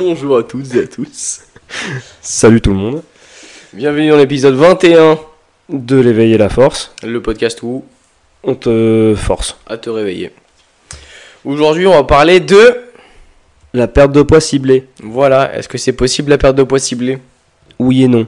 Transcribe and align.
Bonjour 0.00 0.38
à 0.38 0.42
toutes 0.42 0.74
et 0.74 0.84
à 0.84 0.86
tous. 0.86 1.42
Salut 2.22 2.62
tout 2.62 2.70
le 2.70 2.76
monde. 2.76 3.02
Bienvenue 3.74 4.08
dans 4.08 4.16
l'épisode 4.16 4.54
21 4.54 5.18
De 5.68 5.96
l'éveiller 6.00 6.38
la 6.38 6.48
force, 6.48 6.94
le 7.02 7.20
podcast 7.20 7.62
où 7.62 7.84
on 8.42 8.54
te 8.54 9.14
force. 9.14 9.58
à 9.66 9.76
te 9.76 9.90
réveiller. 9.90 10.30
Aujourd'hui, 11.44 11.86
on 11.86 11.92
va 11.92 12.04
parler 12.04 12.40
de 12.40 12.80
La 13.74 13.88
perte 13.88 14.12
de 14.12 14.22
poids 14.22 14.40
ciblée. 14.40 14.86
voilà, 15.02 15.54
est-ce 15.54 15.68
que 15.68 15.76
c'est 15.76 15.92
possible 15.92 16.30
la 16.30 16.38
perte 16.38 16.56
de 16.56 16.62
poids 16.62 16.78
ciblée? 16.78 17.18
Oui 17.78 18.02
et 18.02 18.08
non. 18.08 18.26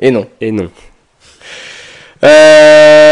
Et 0.00 0.10
non. 0.10 0.26
Et 0.40 0.50
non. 0.52 0.68
Euh, 2.24 3.06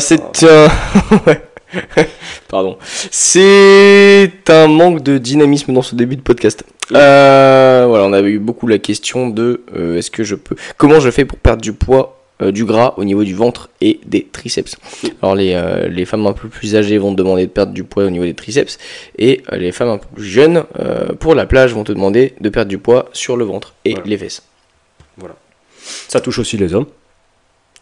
c'est 0.00 0.44
un 0.44 0.68
ouais. 1.26 1.42
Pardon. 2.48 2.78
C'est 3.10 4.32
un 4.48 4.66
manque 4.68 5.02
de 5.02 5.18
dynamisme 5.18 5.72
dans 5.72 5.82
ce 5.82 5.94
début 5.94 6.16
de 6.16 6.22
podcast. 6.22 6.64
Euh, 6.92 7.84
voilà, 7.86 8.04
on 8.04 8.12
avait 8.12 8.30
eu 8.30 8.38
beaucoup 8.38 8.66
la 8.66 8.78
question 8.78 9.28
de 9.28 9.62
euh, 9.76 9.98
est-ce 9.98 10.10
que 10.10 10.24
je 10.24 10.34
peux 10.34 10.56
comment 10.78 11.00
je 11.00 11.10
fais 11.10 11.24
pour 11.26 11.38
perdre 11.38 11.60
du 11.60 11.74
poids 11.74 12.14
euh, 12.40 12.50
du 12.52 12.64
gras 12.64 12.94
au 12.96 13.04
niveau 13.04 13.24
du 13.24 13.34
ventre 13.34 13.68
et 13.82 14.00
des 14.06 14.24
triceps? 14.24 14.76
Alors 15.20 15.34
les, 15.34 15.52
euh, 15.54 15.88
les 15.88 16.06
femmes 16.06 16.26
un 16.26 16.32
peu 16.32 16.48
plus 16.48 16.76
âgées 16.76 16.96
vont 16.96 17.12
te 17.12 17.16
demander 17.18 17.44
de 17.46 17.50
perdre 17.50 17.72
du 17.74 17.84
poids 17.84 18.04
au 18.06 18.10
niveau 18.10 18.24
des 18.24 18.32
triceps 18.34 18.78
et 19.18 19.42
euh, 19.52 19.56
les 19.58 19.72
femmes 19.72 19.90
un 19.90 19.98
peu 19.98 20.06
plus 20.14 20.24
jeunes 20.24 20.64
euh, 20.78 21.08
pour 21.20 21.34
la 21.34 21.44
plage 21.44 21.74
vont 21.74 21.84
te 21.84 21.92
demander 21.92 22.32
de 22.40 22.48
perdre 22.48 22.70
du 22.70 22.78
poids 22.78 23.10
sur 23.12 23.36
le 23.36 23.44
ventre 23.44 23.74
et 23.84 23.90
Voilà. 23.92 24.06
les 24.08 24.16
fesses. 24.18 24.42
Ça 26.08 26.20
touche 26.20 26.38
aussi 26.38 26.56
les 26.56 26.74
hommes. 26.74 26.86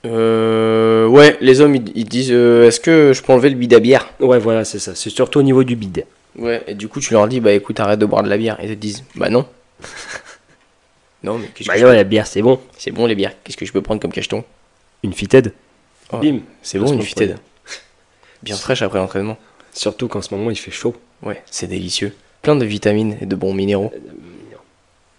Euh, 0.05 1.07
ouais, 1.09 1.37
les 1.40 1.60
hommes 1.60 1.74
ils, 1.74 1.90
ils 1.96 2.04
disent 2.04 2.30
euh, 2.32 2.66
est-ce 2.68 2.80
que 2.80 3.12
je 3.12 3.23
peux 3.23 3.32
enlever 3.32 3.51
le 3.51 3.57
bide 3.57 3.74
à 3.74 3.80
bière? 3.80 4.09
Ouais, 4.21 4.38
voilà, 4.38 4.65
c'est 4.65 4.79
ça. 4.79 4.95
C'est 4.95 5.10
surtout 5.10 5.40
au 5.40 5.43
niveau 5.43 5.65
du 5.65 5.74
bide. 5.76 6.04
Ouais, 6.38 6.62
et 6.66 6.74
du 6.74 6.87
coup 6.88 7.01
tu 7.01 7.15
leur 7.15 7.26
dis 7.29 7.40
bah 7.40 7.52
écoute 7.52 7.80
arrête 7.80 7.98
de 7.98 8.04
boire 8.06 8.23
de 8.23 8.29
la 8.29 8.37
bière 8.37 8.60
et 8.60 8.66
ils 8.66 8.71
te 8.71 8.74
disent 8.74 9.02
bah 9.15 9.30
non. 9.30 9.46
non 11.23 11.38
mais 11.38 11.48
qu'est-ce 11.54 11.66
Bah 11.68 11.74
que 11.74 11.80
je 11.80 11.87
la 11.87 12.04
bière, 12.04 12.26
c'est 12.26 12.43
bon. 12.43 12.60
c'est 12.76 12.90
bon 12.90 13.06
les 13.06 13.15
bières, 13.15 13.32
qu'est-ce 13.43 13.56
que 13.56 13.65
je 13.65 13.73
peux 13.73 13.80
prendre 13.82 14.01
comme 14.01 14.12
cacheton? 14.12 14.45
Une 15.02 15.12
fitted. 15.12 15.52
Oh. 16.12 16.18
Bim. 16.18 16.40
C'est 16.62 16.78
bon 16.78 16.93
une 16.93 17.04
peut- 17.04 17.34
Bien 18.43 18.56
fraîche 18.56 18.82
après 18.82 18.99
l'entraînement. 18.99 19.38
Surtout 19.73 20.09
qu'en 20.09 20.23
ce 20.23 20.32
moment, 20.34 20.51
il 20.51 20.56
fait 20.56 20.71
chaud. 20.71 20.95
Ouais, 21.23 21.43
c'est 21.51 21.66
délicieux. 21.66 22.15
Plein 22.43 22.54
de 22.56 22.65
vitamines 22.65 23.16
et 23.21 23.26
de 23.26 23.34
bons 23.34 23.52
minéraux. 23.52 23.93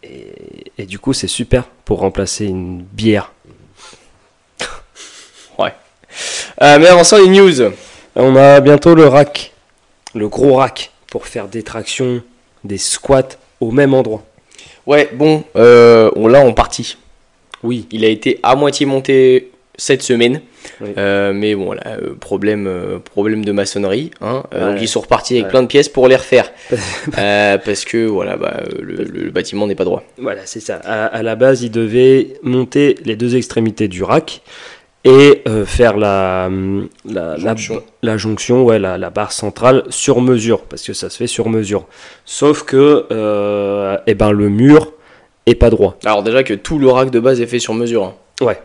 Et, 0.04 0.72
et 0.78 0.86
du 0.86 0.98
coup, 1.00 1.14
c'est 1.14 1.28
super 1.28 1.66
pour 1.86 2.00
remplacer 2.00 2.46
une 2.46 2.82
bière. 2.84 3.34
Euh, 6.62 6.78
mais 6.80 6.88
avant 6.88 7.04
ça 7.04 7.20
les 7.20 7.28
news. 7.28 7.72
On 8.16 8.36
a 8.36 8.60
bientôt 8.62 8.96
le 8.96 9.08
rack. 9.08 9.52
Le 10.16 10.28
gros 10.28 10.56
rack. 10.56 10.92
Pour 11.12 11.28
faire 11.28 11.48
des 11.48 11.64
tractions, 11.64 12.22
des 12.64 12.78
squats 12.78 13.38
au 13.60 13.72
même 13.72 13.94
endroit. 13.94 14.24
Ouais, 14.86 15.10
bon, 15.14 15.44
euh, 15.56 16.10
on 16.16 16.28
l'a 16.28 16.40
en 16.42 16.54
partie. 16.54 16.98
Oui. 17.64 17.88
Il 17.92 18.04
a 18.06 18.08
été 18.08 18.40
à 18.44 18.56
moitié 18.56 18.86
monté 18.86 19.52
cette 19.78 20.02
semaine. 20.02 20.42
Oui. 20.82 20.90
Euh, 20.98 21.34
mais 21.34 21.56
bon, 21.56 21.72
là, 21.74 21.98
problème, 22.20 22.68
euh, 22.68 23.00
problème 23.00 23.46
de 23.46 23.52
maçonnerie. 23.52 24.12
Hein. 24.22 24.44
Euh, 24.54 24.68
Ouais. 24.68 24.74
Donc 24.74 24.82
ils 24.82 24.88
sont 24.88 25.02
repartis 25.02 25.36
avec 25.36 25.46
Ouais. 25.46 25.50
plein 25.52 25.62
de 25.62 25.68
pièces 25.68 25.88
pour 25.90 26.08
les 26.08 26.16
refaire. 26.16 26.52
Parce 27.12 27.86
que 27.86 28.06
voilà, 28.06 28.36
bah, 28.38 28.62
le, 28.80 29.04
le 29.04 29.30
bâtiment 29.30 29.68
n'est 29.68 29.76
pas 29.76 29.86
droit. 29.86 30.04
Voilà, 30.18 30.42
c'est 30.46 30.60
ça. 30.60 30.80
À, 30.84 31.06
à 31.06 31.24
la 31.24 31.36
base, 31.36 31.62
il 31.64 31.72
devait 31.72 32.34
monter 32.44 32.98
les 33.06 33.16
deux 33.16 33.36
extrémités 33.36 33.88
du 33.88 34.04
rack 34.04 34.42
et 35.10 35.42
euh, 35.48 35.66
faire 35.66 35.96
la, 35.98 36.46
hum, 36.48 36.90
la, 37.06 37.32
la- 37.32 37.38
Jonction. 37.38 37.84
la 38.04 38.18
jonction, 38.18 38.64
ouais, 38.66 38.78
la, 38.78 38.98
la 38.98 39.10
barre 39.10 39.32
centrale 39.32 39.84
sur 39.90 40.20
mesure, 40.22 40.62
parce 40.64 40.84
que 40.84 40.92
ça 40.94 41.10
se 41.10 41.18
fait 41.18 41.28
sur 41.28 41.48
mesure. 41.50 41.86
Sauf 42.26 42.64
que 42.64 43.06
euh, 43.12 43.98
eh 44.06 44.14
ben, 44.16 44.32
le 44.32 44.50
mur 44.50 44.92
est 45.46 45.56
pas 45.56 45.70
droit. 45.70 45.98
Alors 46.06 46.24
déjà 46.24 46.44
que 46.44 46.54
tout 46.54 46.78
le 46.78 46.90
rack 46.90 47.10
de 47.10 47.20
base 47.22 47.40
est 47.42 47.48
fait 47.48 47.60
sur 47.60 47.74
mesure. 47.74 48.04
hein. 48.04 48.14
Ouais. 48.46 48.60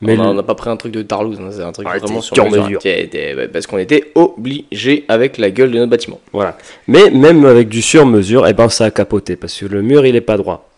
Mais 0.00 0.18
on 0.18 0.30
le- 0.30 0.34
n'a 0.34 0.42
pas 0.42 0.56
pris 0.56 0.68
un 0.68 0.76
truc 0.76 0.92
de 0.92 1.02
Tarlouse, 1.02 1.38
hein, 1.40 1.48
c'est 1.52 1.62
un 1.62 1.70
truc 1.72 1.86
Ah, 1.90 1.96
vraiment 1.98 2.20
sur 2.20 2.34
sur 2.34 2.50
mesure. 2.50 2.80
ouais, 2.84 3.48
parce 3.52 3.66
qu'on 3.68 3.78
était 3.78 4.10
obligé 4.16 5.04
avec 5.08 5.38
la 5.38 5.50
gueule 5.50 5.70
de 5.70 5.78
notre 5.78 5.90
bâtiment. 5.90 6.18
Voilà. 6.32 6.58
Mais 6.88 7.10
même 7.10 7.44
avec 7.46 7.68
du 7.68 7.80
sur 7.80 8.04
mesure, 8.04 8.46
eh 8.48 8.52
ben, 8.52 8.68
ça 8.68 8.86
a 8.86 8.90
capoté, 8.90 9.36
parce 9.36 9.56
que 9.58 9.66
le 9.66 9.80
mur, 9.80 10.04
il 10.04 10.16
est 10.16 10.20
pas 10.20 10.36
droit. 10.36 10.68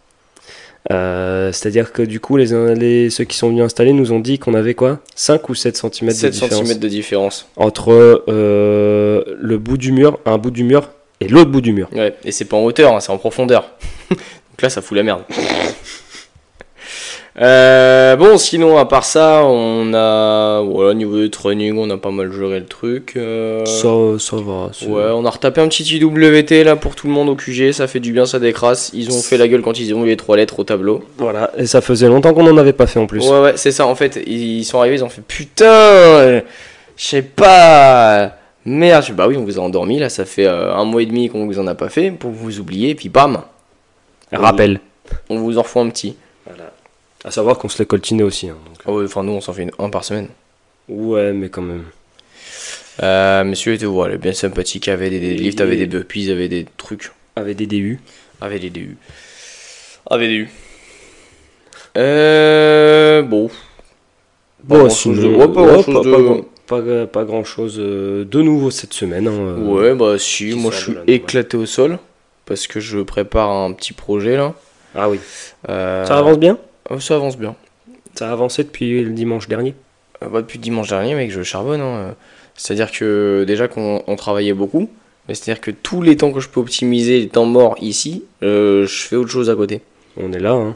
Euh, 0.93 1.53
C'est-à-dire 1.53 1.93
que 1.93 2.03
du 2.03 2.21
coup, 2.21 2.37
les, 2.37 2.47
les, 2.75 3.11
ceux 3.11 3.25
qui 3.25 3.37
sont 3.37 3.49
venus 3.49 3.65
installer 3.65 3.93
nous 3.93 4.13
ont 4.13 4.21
dit 4.21 4.39
qu'on 4.39 4.55
avait 4.55 4.75
quoi? 4.75 5.01
5 5.15 5.49
ou 5.49 5.55
7 5.55 5.77
cm 5.77 6.09
de 6.09 6.15
7 6.15 6.33
différence 6.33 6.67
cm 6.67 6.79
de 6.79 6.89
différence. 6.89 7.49
entre 7.57 8.23
euh, 8.29 9.23
le 9.41 9.59
bout 9.59 9.77
du 9.79 9.93
mur, 9.93 10.19
un 10.27 10.39
bout 10.39 10.51
du 10.51 10.65
mur 10.65 10.91
et 11.21 11.29
l'autre 11.29 11.51
bout 11.51 11.61
du 11.61 11.73
mur. 11.73 11.89
Ouais, 11.93 12.15
et 12.25 12.33
c'est 12.33 12.45
pas 12.45 12.57
en 12.57 12.65
hauteur, 12.65 12.95
hein, 12.95 13.01
c'est 13.01 13.11
en 13.11 13.19
profondeur. 13.19 13.71
Donc 14.11 14.63
là, 14.63 14.69
ça 14.71 14.81
fout 14.83 14.97
la 14.97 15.03
merde. 15.03 15.23
Euh, 17.39 18.17
bon, 18.17 18.39
sinon, 18.39 18.79
à 18.79 18.87
part 18.87 19.05
ça, 19.05 19.43
on 19.45 19.93
a. 19.93 20.63
Voilà, 20.63 20.91
au 20.93 20.95
niveau 20.95 21.19
du 21.19 21.29
training, 21.31 21.77
on 21.77 21.91
a 21.91 21.99
pas 21.99 22.11
mal 22.11 22.33
géré 22.33 22.61
le 22.61 22.65
truc. 22.67 23.13
euh, 23.17 23.63
Ça, 23.67 23.89
ça 24.19 24.37
va. 24.37 24.71
Ouais, 24.89 25.11
on 25.13 25.25
a 25.27 25.31
retapé 25.31 25.61
un 25.61 25.69
petit 25.69 25.83
IWT 25.99 26.65
là 26.65 26.77
pour 26.77 26.95
tout 26.95 27.07
le 27.09 27.13
monde 27.13 27.29
au 27.29 27.35
QG, 27.37 27.73
ça 27.73 27.87
fait 27.89 28.01
du 28.01 28.13
bien, 28.13 28.25
ça 28.25 28.39
décrasse. 28.39 28.91
Ils 28.95 29.11
ont 29.11 29.21
fait 29.21 29.37
la 29.37 29.49
gueule 29.49 29.61
quand 29.61 29.79
ils 29.79 29.93
ont 29.95 30.05
eu 30.05 30.09
les 30.09 30.17
trois 30.17 30.37
lettres 30.39 30.61
au 30.61 30.65
tableau. 30.65 31.05
Voilà, 31.19 31.51
et 31.59 31.67
ça 31.67 31.83
faisait 31.83 32.09
longtemps 32.09 32.33
qu'on 32.33 32.45
n'en 32.45 32.57
avait 32.57 32.73
pas 32.73 32.87
fait 32.87 33.01
en 33.01 33.07
plus. 33.07 33.29
Ouais, 33.29 33.41
ouais, 33.41 33.53
c'est 33.57 33.73
ça, 33.73 33.87
en 33.87 33.95
fait, 33.95 34.19
ils 34.27 34.65
sont 34.65 34.79
arrivés, 34.81 34.97
ils 34.97 35.05
ont 35.05 35.11
fait 35.11 35.21
putain, 35.23 36.41
je 36.97 37.05
sais 37.05 37.21
pas, 37.23 38.33
merde. 38.65 39.05
Bah 39.15 39.27
oui, 39.29 39.37
on 39.37 39.45
vous 39.45 39.59
a 39.59 39.63
endormi 39.63 39.99
là, 39.99 40.09
ça 40.09 40.25
fait 40.25 40.47
euh, 40.47 40.73
un 40.75 40.85
mois 40.85 41.03
et 41.03 41.07
demi 41.07 41.29
qu'on 41.29 41.45
vous 41.45 41.59
en 41.59 41.67
a 41.67 41.75
pas 41.75 41.91
fait 41.91 42.11
pour 42.13 42.31
vous 42.31 42.61
oublier, 42.61 42.91
et 42.91 42.95
puis 42.95 43.11
bam, 43.11 43.43
Rappel. 44.33 44.81
on 45.29 45.37
vous 45.39 45.59
en 45.59 45.63
refout 45.63 45.83
un 45.83 45.91
petit. 45.91 46.17
Voilà. 46.47 46.73
À 47.27 47.31
savoir 47.31 47.59
qu'on 47.59 47.69
se 47.69 47.79
les 47.79 47.87
coltinait 47.87 48.23
aussi. 48.23 48.49
hein, 48.49 48.57
donc. 48.65 48.77
Ah 48.87 48.93
ouais, 48.93 49.05
enfin, 49.05 49.23
nous 49.25 49.33
on 49.33 49.41
s'en 49.43 49.53
fait 49.53 49.65
une- 49.65 49.73
un 49.79 49.91
par 49.91 50.05
semaine. 50.05 50.29
Ouais, 50.89 51.33
mais 51.33 51.49
quand 51.51 51.61
même. 51.63 51.85
Euh, 53.03 53.45
monsieur 53.45 53.75
était 53.75 53.85
voilà, 53.85 54.17
bien 54.17 54.33
sympathique, 54.33 54.89
avait 54.89 55.11
des, 55.11 55.21
des 55.21 55.35
lifts, 55.35 55.61
avait 55.61 55.77
des 55.77 55.87
burpees, 55.87 56.31
avait 56.31 56.49
des 56.49 56.65
trucs, 56.79 57.11
Avec 57.35 57.57
des 57.57 57.67
DU. 57.67 58.01
avait 58.41 58.59
des 58.61 58.71
DU. 58.71 58.97
Avait 60.09 60.29
des 60.29 60.35
DU. 60.39 60.49
Euh. 61.97 63.23
Bon. 63.23 63.51
Pas 64.69 64.89
chose 64.89 65.21
de- 65.21 65.29
ouais, 65.29 65.49
pas 65.49 65.63
grand 65.67 65.83
chose 65.83 66.05
de- 66.07 66.43
pas, 66.67 66.81
pas- 66.83 67.07
pas 67.07 67.25
grand 67.25 67.45
chose 67.45 67.77
de 67.77 68.43
nouveau 68.43 68.71
cette 68.71 68.93
semaine. 68.93 69.29
hein, 69.29 69.33
euh. 69.33 69.57
Ouais, 69.59 69.95
bah 69.95 70.19
si, 70.19 70.55
moi 70.55 70.71
je 70.73 70.77
suis 70.79 70.95
éclaté 71.07 71.57
au 71.57 71.67
sol 71.67 71.99
parce 72.47 72.67
que 72.67 72.81
je 72.81 72.99
prépare 73.01 73.51
un 73.51 73.73
petit 73.73 73.93
projet 73.93 74.37
là. 74.37 74.55
Ah 74.95 75.09
oui. 75.11 75.21
Euh, 75.69 76.05
Ça 76.07 76.19
avance 76.19 76.39
bien? 76.39 76.55
euh, 76.55 76.66
Ça 77.01 77.17
avance 77.17 77.37
bien. 77.37 77.55
Ça 78.15 78.29
a 78.29 78.33
avancé 78.33 78.65
depuis 78.65 79.03
le 79.03 79.11
dimanche 79.11 79.49
dernier. 79.49 79.75
Euh, 80.23 80.29
bah, 80.29 80.41
depuis 80.41 80.59
dimanche 80.59 80.89
dernier, 80.89 81.15
mec, 81.15 81.31
je 81.31 81.43
charbonne. 81.43 81.81
hein. 81.81 82.15
C'est-à-dire 82.57 82.91
que 82.91 83.45
déjà 83.47 83.69
qu'on 83.69 84.03
on 84.07 84.17
travaillait 84.17 84.55
beaucoup, 84.55 84.89
mais 85.29 85.35
c'est-à-dire 85.35 85.61
que 85.61 85.71
tous 85.71 86.01
les 86.01 86.17
temps 86.17 86.33
que 86.33 86.41
je 86.41 86.49
peux 86.49 86.61
optimiser, 86.61 87.21
les 87.21 87.29
temps 87.29 87.45
morts 87.45 87.77
ici, 87.81 88.25
euh, 88.43 88.87
je 88.87 89.03
fais 89.03 89.17
autre 89.17 89.31
chose 89.31 89.51
à 89.51 89.55
côté. 89.55 89.83
On 90.17 90.33
est 90.33 90.39
là. 90.39 90.53
Hein. 90.53 90.75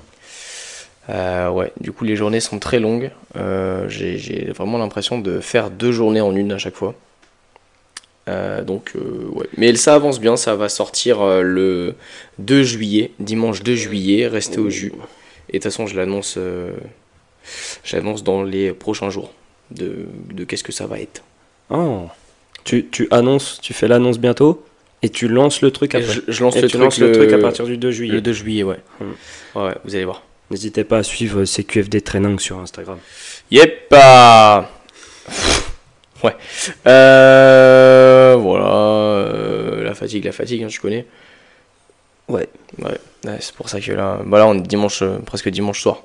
Euh, 1.08 1.48
ouais, 1.48 1.72
du 1.80 1.90
coup 1.92 2.04
les 2.04 2.16
journées 2.16 2.40
sont 2.40 2.58
très 2.58 2.78
longues. 2.80 3.10
Euh, 3.36 3.88
J'ai 3.88 4.52
vraiment 4.54 4.76
l'impression 4.76 5.18
de 5.18 5.40
faire 5.40 5.70
deux 5.70 5.90
journées 5.92 6.20
en 6.20 6.36
une 6.36 6.52
à 6.52 6.58
chaque 6.58 6.76
fois. 6.76 6.94
Euh, 8.28 8.62
donc 8.62 8.92
euh, 8.96 9.26
ouais, 9.32 9.46
mais 9.56 9.74
ça 9.76 9.94
avance 9.94 10.20
bien, 10.20 10.36
ça 10.36 10.54
va 10.54 10.68
sortir 10.68 11.24
le 11.42 11.94
2 12.38 12.62
juillet, 12.62 13.12
dimanche 13.18 13.62
2 13.62 13.74
juillet, 13.74 14.28
restez 14.28 14.58
au 14.60 14.68
jus. 14.68 14.92
Et 15.50 15.58
de 15.58 15.62
toute 15.62 15.64
façon 15.64 15.86
je 15.86 15.96
l'annonce, 15.96 16.34
euh, 16.38 16.72
je 17.84 17.96
l'annonce 17.96 18.22
dans 18.24 18.42
les 18.42 18.72
prochains 18.72 19.10
jours 19.10 19.32
de, 19.70 20.06
de 20.32 20.44
qu'est-ce 20.44 20.64
que 20.64 20.72
ça 20.72 20.86
va 20.86 20.98
être. 21.00 21.22
Oh. 21.70 22.06
Tu, 22.64 22.86
tu 22.88 23.08
annonces, 23.10 23.58
tu 23.62 23.72
fais 23.72 23.88
l'annonce 23.88 24.18
bientôt 24.18 24.64
et 25.02 25.08
tu 25.08 25.28
lances 25.28 25.62
le 25.62 25.70
truc 25.70 25.94
après. 25.94 26.06
je, 26.12 26.20
je 26.28 26.42
lance 26.42 26.56
le 26.56 26.62
tu 26.62 26.68
truc, 26.68 26.80
lances 26.82 26.98
le 26.98 27.12
truc 27.12 27.32
à 27.32 27.38
partir 27.38 27.64
du 27.64 27.76
2 27.78 27.90
juillet. 27.90 28.12
le 28.14 28.20
2 28.20 28.32
juillet, 28.32 28.62
ouais. 28.62 28.80
Hmm. 29.00 29.58
Ouais, 29.58 29.74
vous 29.84 29.94
allez 29.94 30.04
voir. 30.04 30.22
N'hésitez 30.50 30.84
pas 30.84 30.98
à 30.98 31.02
suivre 31.02 31.44
CQFD 31.44 32.00
Training 32.02 32.38
sur 32.38 32.58
Instagram. 32.58 32.98
Yep. 33.50 33.94
ah. 33.94 34.68
Ouais. 36.22 36.36
Euh, 36.86 38.36
voilà. 38.38 38.66
euh, 38.74 39.82
la 39.84 39.94
fatigue, 39.94 40.26
la 40.26 40.32
fatigue, 40.32 40.62
hein, 40.62 40.66
tu 40.68 40.78
connais. 40.78 41.06
Ouais. 42.28 42.46
Ouais. 42.78 42.98
Ouais, 43.24 43.36
c'est 43.40 43.54
pour 43.54 43.68
ça 43.68 43.80
que 43.80 43.92
là, 43.92 44.18
bah 44.24 44.38
là, 44.38 44.46
on 44.46 44.54
est 44.54 44.60
dimanche, 44.60 45.02
euh, 45.02 45.18
presque 45.24 45.48
dimanche 45.48 45.80
soir. 45.82 46.02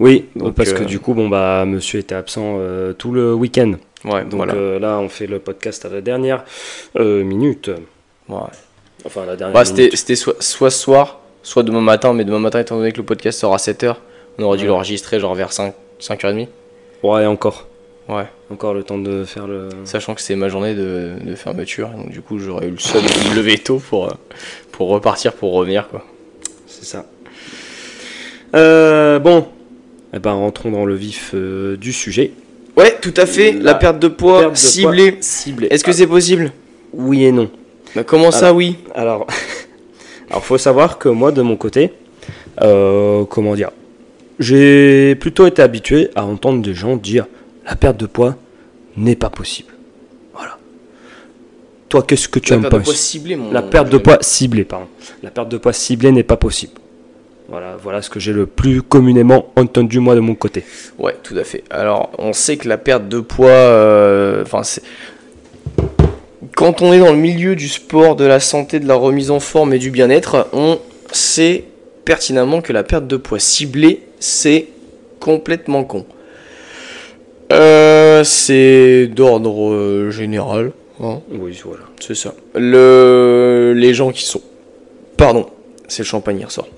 Oui, 0.00 0.26
Donc, 0.34 0.54
parce 0.54 0.72
que 0.72 0.82
euh, 0.82 0.86
du 0.86 0.98
coup, 0.98 1.14
bon 1.14 1.28
bah, 1.28 1.64
monsieur 1.66 2.00
était 2.00 2.14
absent 2.14 2.56
euh, 2.58 2.92
tout 2.92 3.12
le 3.12 3.34
week-end. 3.34 3.74
Ouais, 4.04 4.22
Donc 4.24 4.34
voilà. 4.34 4.54
euh, 4.54 4.78
là, 4.80 4.98
on 4.98 5.08
fait 5.08 5.26
le 5.26 5.38
podcast 5.38 5.84
à 5.84 5.88
la 5.90 6.00
dernière 6.00 6.44
minute. 6.98 7.70
Ouais. 8.28 8.38
Enfin, 9.04 9.26
la 9.26 9.36
dernière 9.36 9.54
Bah, 9.54 9.64
c'était 9.64 9.82
minute. 9.82 9.96
c'était 9.96 10.16
soit, 10.16 10.40
soit 10.42 10.70
ce 10.70 10.78
soir, 10.78 11.20
soit 11.42 11.62
demain 11.62 11.80
matin, 11.80 12.12
mais 12.12 12.24
demain 12.24 12.38
matin, 12.38 12.60
étant 12.60 12.76
donné 12.78 12.92
que 12.92 12.98
le 12.98 13.04
podcast 13.04 13.38
sort 13.40 13.54
à 13.54 13.58
7h, 13.58 13.96
on 14.38 14.42
aurait 14.44 14.56
dû 14.58 14.64
Ouais. 14.64 14.70
l'enregistrer 14.70 15.20
genre 15.20 15.34
vers 15.34 15.52
5, 15.52 15.74
5h30. 16.00 16.48
Ouais, 17.02 17.26
encore. 17.26 17.66
Ouais. 18.08 18.24
Encore 18.50 18.74
le 18.74 18.82
temps 18.82 18.98
de 18.98 19.24
faire 19.24 19.46
le. 19.46 19.68
Sachant 19.84 20.14
que 20.14 20.20
c'est 20.20 20.34
ma 20.36 20.48
journée 20.48 20.74
de, 20.74 21.12
de 21.24 21.34
fermeture, 21.36 21.88
donc 21.90 22.10
du 22.10 22.20
coup 22.20 22.38
j'aurais 22.38 22.66
eu 22.66 22.70
le 22.72 22.78
seul 22.78 23.02
de 23.02 23.30
me 23.30 23.36
lever 23.36 23.58
tôt 23.58 23.78
pour, 23.78 24.12
pour 24.72 24.88
repartir, 24.88 25.32
pour 25.34 25.52
revenir 25.52 25.88
quoi. 25.88 26.04
C'est 26.82 26.96
ça. 26.96 27.06
Euh, 28.56 29.20
bon. 29.20 29.46
Eh 30.12 30.18
ben, 30.18 30.32
rentrons 30.32 30.72
dans 30.72 30.84
le 30.84 30.96
vif 30.96 31.30
euh, 31.32 31.76
du 31.76 31.92
sujet. 31.92 32.32
Ouais, 32.76 32.98
tout 33.00 33.14
à 33.16 33.24
fait, 33.24 33.52
la, 33.52 33.62
La 33.62 33.74
perte 33.76 34.00
de 34.00 34.08
poids 34.08 34.40
Perte 34.40 34.52
de 34.54 34.56
ciblée. 35.20 35.68
Est-ce 35.70 35.84
que 35.84 35.92
c'est 35.92 36.08
possible? 36.08 36.50
Oui 36.92 37.24
et 37.24 37.30
non. 37.30 37.48
Bah, 37.94 38.02
Comment 38.02 38.32
ça, 38.32 38.52
oui? 38.52 38.78
Alors, 38.96 39.28
alors 40.30 40.44
faut 40.44 40.58
savoir 40.58 40.98
que 40.98 41.08
moi, 41.08 41.30
de 41.30 41.40
mon 41.40 41.56
côté, 41.56 41.92
euh, 42.62 43.24
comment 43.26 43.54
dire, 43.54 43.70
j'ai 44.40 45.14
plutôt 45.14 45.46
été 45.46 45.62
habitué 45.62 46.10
à 46.16 46.24
entendre 46.24 46.62
des 46.62 46.74
gens 46.74 46.96
dire 46.96 47.26
la 47.64 47.76
perte 47.76 47.96
de 47.96 48.06
poids 48.06 48.34
n'est 48.96 49.14
pas 49.14 49.30
possible. 49.30 49.72
Toi, 51.92 52.02
qu'est-ce 52.08 52.26
que 52.26 52.38
tu 52.38 52.52
La 52.52 52.56
aimes 52.56 52.62
perte 52.62 52.72
pas 52.72 52.78
de 52.78 52.84
poids 52.84 52.94
ciblée, 52.94 53.36
mon 53.36 53.52
La 53.52 53.60
perte 53.60 53.90
de 53.90 53.98
poids 53.98 54.16
ciblée, 54.22 54.64
pardon. 54.64 54.86
La 55.22 55.30
perte 55.30 55.50
de 55.50 55.58
poids 55.58 55.74
ciblée 55.74 56.10
n'est 56.10 56.22
pas 56.22 56.38
possible. 56.38 56.72
Voilà, 57.50 57.76
voilà 57.76 58.00
ce 58.00 58.08
que 58.08 58.18
j'ai 58.18 58.32
le 58.32 58.46
plus 58.46 58.80
communément 58.80 59.52
entendu 59.56 60.00
moi 60.00 60.14
de 60.14 60.20
mon 60.20 60.34
côté. 60.34 60.64
Ouais, 60.98 61.14
tout 61.22 61.36
à 61.36 61.44
fait. 61.44 61.64
Alors, 61.68 62.10
on 62.16 62.32
sait 62.32 62.56
que 62.56 62.66
la 62.66 62.78
perte 62.78 63.08
de 63.08 63.20
poids, 63.20 63.50
euh, 63.50 64.40
enfin, 64.40 64.62
c'est 64.62 64.82
quand 66.56 66.80
on 66.80 66.94
est 66.94 66.98
dans 66.98 67.12
le 67.12 67.18
milieu 67.18 67.56
du 67.56 67.68
sport, 67.68 68.16
de 68.16 68.24
la 68.24 68.40
santé, 68.40 68.80
de 68.80 68.88
la 68.88 68.94
remise 68.94 69.30
en 69.30 69.38
forme 69.38 69.74
et 69.74 69.78
du 69.78 69.90
bien-être, 69.90 70.48
on 70.54 70.78
sait 71.10 71.64
pertinemment 72.06 72.62
que 72.62 72.72
la 72.72 72.84
perte 72.84 73.06
de 73.06 73.18
poids 73.18 73.38
ciblée, 73.38 74.00
c'est 74.18 74.68
complètement 75.20 75.84
con. 75.84 76.06
Euh, 77.52 78.24
c'est 78.24 79.08
d'ordre 79.08 79.74
euh, 79.74 80.10
général, 80.10 80.72
hein, 81.02 81.20
Oui, 81.30 81.60
voilà. 81.64 81.82
c'est 82.00 82.14
ça. 82.14 82.34
Le, 82.54 83.74
les 83.76 83.94
gens 83.94 84.10
qui 84.10 84.24
sont, 84.24 84.40
pardon, 85.16 85.46
c'est 85.88 86.02
le 86.02 86.06
champagne 86.06 86.38
qui 86.38 86.44
ressort. 86.44 86.68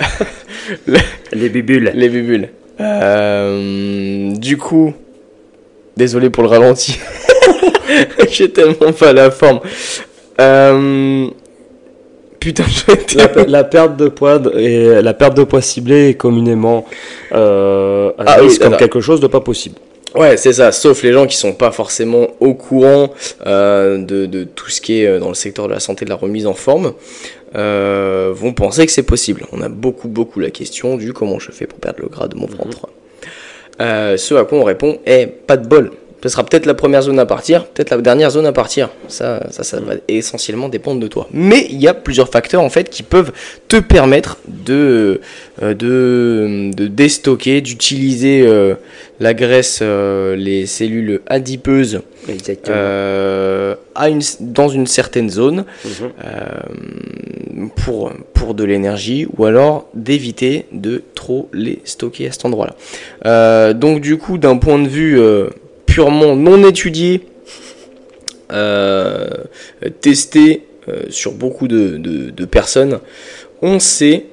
Les 1.32 1.48
bibules. 1.48 1.90
Les. 1.94 2.48
Euh, 2.80 4.32
du 4.36 4.56
coup, 4.56 4.94
désolé 5.96 6.30
pour 6.30 6.42
le 6.42 6.48
ralenti. 6.48 6.98
J'ai 8.30 8.50
tellement 8.50 8.92
pas 8.92 9.12
la 9.12 9.30
forme. 9.30 9.60
Euh, 10.40 11.26
putain, 12.40 12.64
La, 13.14 13.44
la 13.46 13.64
perte 13.64 13.96
de 13.96 14.08
poids 14.08 14.40
et 14.56 15.02
la 15.02 15.14
perte 15.14 15.36
de 15.36 15.44
poids 15.44 15.60
ciblée 15.60 16.10
est 16.10 16.14
communément 16.14 16.86
euh, 17.32 18.12
Ah 18.18 18.38
oui, 18.42 18.56
comme 18.58 18.76
quelque 18.76 19.00
chose 19.00 19.20
de 19.20 19.26
pas 19.26 19.40
possible. 19.40 19.76
Ouais, 20.14 20.36
c'est 20.36 20.52
ça. 20.52 20.72
Sauf 20.72 21.02
les 21.02 21.12
gens 21.12 21.26
qui 21.26 21.36
sont 21.36 21.54
pas 21.54 21.70
forcément 21.70 22.28
au 22.40 22.54
courant 22.54 23.12
euh, 23.46 23.98
de, 23.98 24.26
de 24.26 24.44
tout 24.44 24.68
ce 24.70 24.80
qui 24.80 25.02
est 25.02 25.06
euh, 25.06 25.18
dans 25.18 25.28
le 25.28 25.34
secteur 25.34 25.68
de 25.68 25.72
la 25.72 25.80
santé, 25.80 26.04
de 26.04 26.10
la 26.10 26.16
remise 26.16 26.46
en 26.46 26.54
forme, 26.54 26.92
euh, 27.54 28.32
vont 28.34 28.52
penser 28.52 28.84
que 28.86 28.92
c'est 28.92 29.02
possible. 29.02 29.44
On 29.52 29.62
a 29.62 29.68
beaucoup, 29.68 30.08
beaucoup 30.08 30.40
la 30.40 30.50
question 30.50 30.96
du 30.96 31.12
comment 31.12 31.38
je 31.38 31.50
fais 31.50 31.66
pour 31.66 31.78
perdre 31.78 32.00
le 32.02 32.08
gras 32.08 32.28
de 32.28 32.36
mon 32.36 32.46
ventre. 32.46 32.88
Euh, 33.80 34.16
ce 34.16 34.34
à 34.34 34.44
quoi 34.44 34.58
on 34.58 34.64
répond, 34.64 34.98
eh, 35.06 35.26
pas 35.26 35.56
de 35.56 35.66
bol. 35.66 35.92
Ce 36.22 36.28
sera 36.28 36.44
peut-être 36.44 36.66
la 36.66 36.74
première 36.74 37.02
zone 37.02 37.18
à 37.18 37.26
partir, 37.26 37.66
peut-être 37.66 37.90
la 37.90 37.96
dernière 37.98 38.30
zone 38.30 38.46
à 38.46 38.52
partir. 38.52 38.90
Ça, 39.08 39.44
ça, 39.50 39.64
ça 39.64 39.80
va 39.80 39.94
essentiellement 40.06 40.68
dépendre 40.68 41.00
de 41.00 41.08
toi. 41.08 41.26
Mais 41.32 41.66
il 41.70 41.80
y 41.80 41.88
a 41.88 41.94
plusieurs 41.94 42.28
facteurs 42.28 42.62
en 42.62 42.70
fait 42.70 42.88
qui 42.90 43.02
peuvent 43.02 43.32
te 43.66 43.76
permettre 43.78 44.38
de, 44.46 45.20
euh, 45.62 45.74
de, 45.74 46.70
de 46.74 46.86
déstocker, 46.86 47.60
d'utiliser 47.60 48.42
euh, 48.46 48.74
la 49.18 49.34
graisse, 49.34 49.80
euh, 49.82 50.36
les 50.36 50.66
cellules 50.66 51.20
adipeuses 51.26 52.02
euh, 52.68 53.74
à 53.96 54.08
une, 54.08 54.20
dans 54.40 54.68
une 54.68 54.86
certaine 54.86 55.28
zone 55.28 55.64
Mhm. 55.84 56.10
euh, 56.24 57.68
pour, 57.76 58.12
pour 58.32 58.54
de 58.54 58.64
l'énergie 58.64 59.26
ou 59.36 59.44
alors 59.44 59.88
d'éviter 59.94 60.66
de 60.72 61.02
trop 61.14 61.48
les 61.52 61.80
stocker 61.84 62.28
à 62.28 62.32
cet 62.32 62.44
endroit-là. 62.44 62.74
Euh, 63.26 63.72
donc 63.72 64.00
du 64.00 64.18
coup, 64.18 64.38
d'un 64.38 64.56
point 64.56 64.78
de 64.78 64.88
vue 64.88 65.18
euh, 65.20 65.48
purement 65.92 66.34
non 66.36 66.64
étudié, 66.66 67.20
euh, 68.50 69.28
testé 70.00 70.64
euh, 70.88 71.02
sur 71.10 71.32
beaucoup 71.32 71.68
de, 71.68 71.98
de- 71.98 72.30
de 72.30 72.44
personnes, 72.46 73.00
on 73.60 73.78
sait 73.78 74.24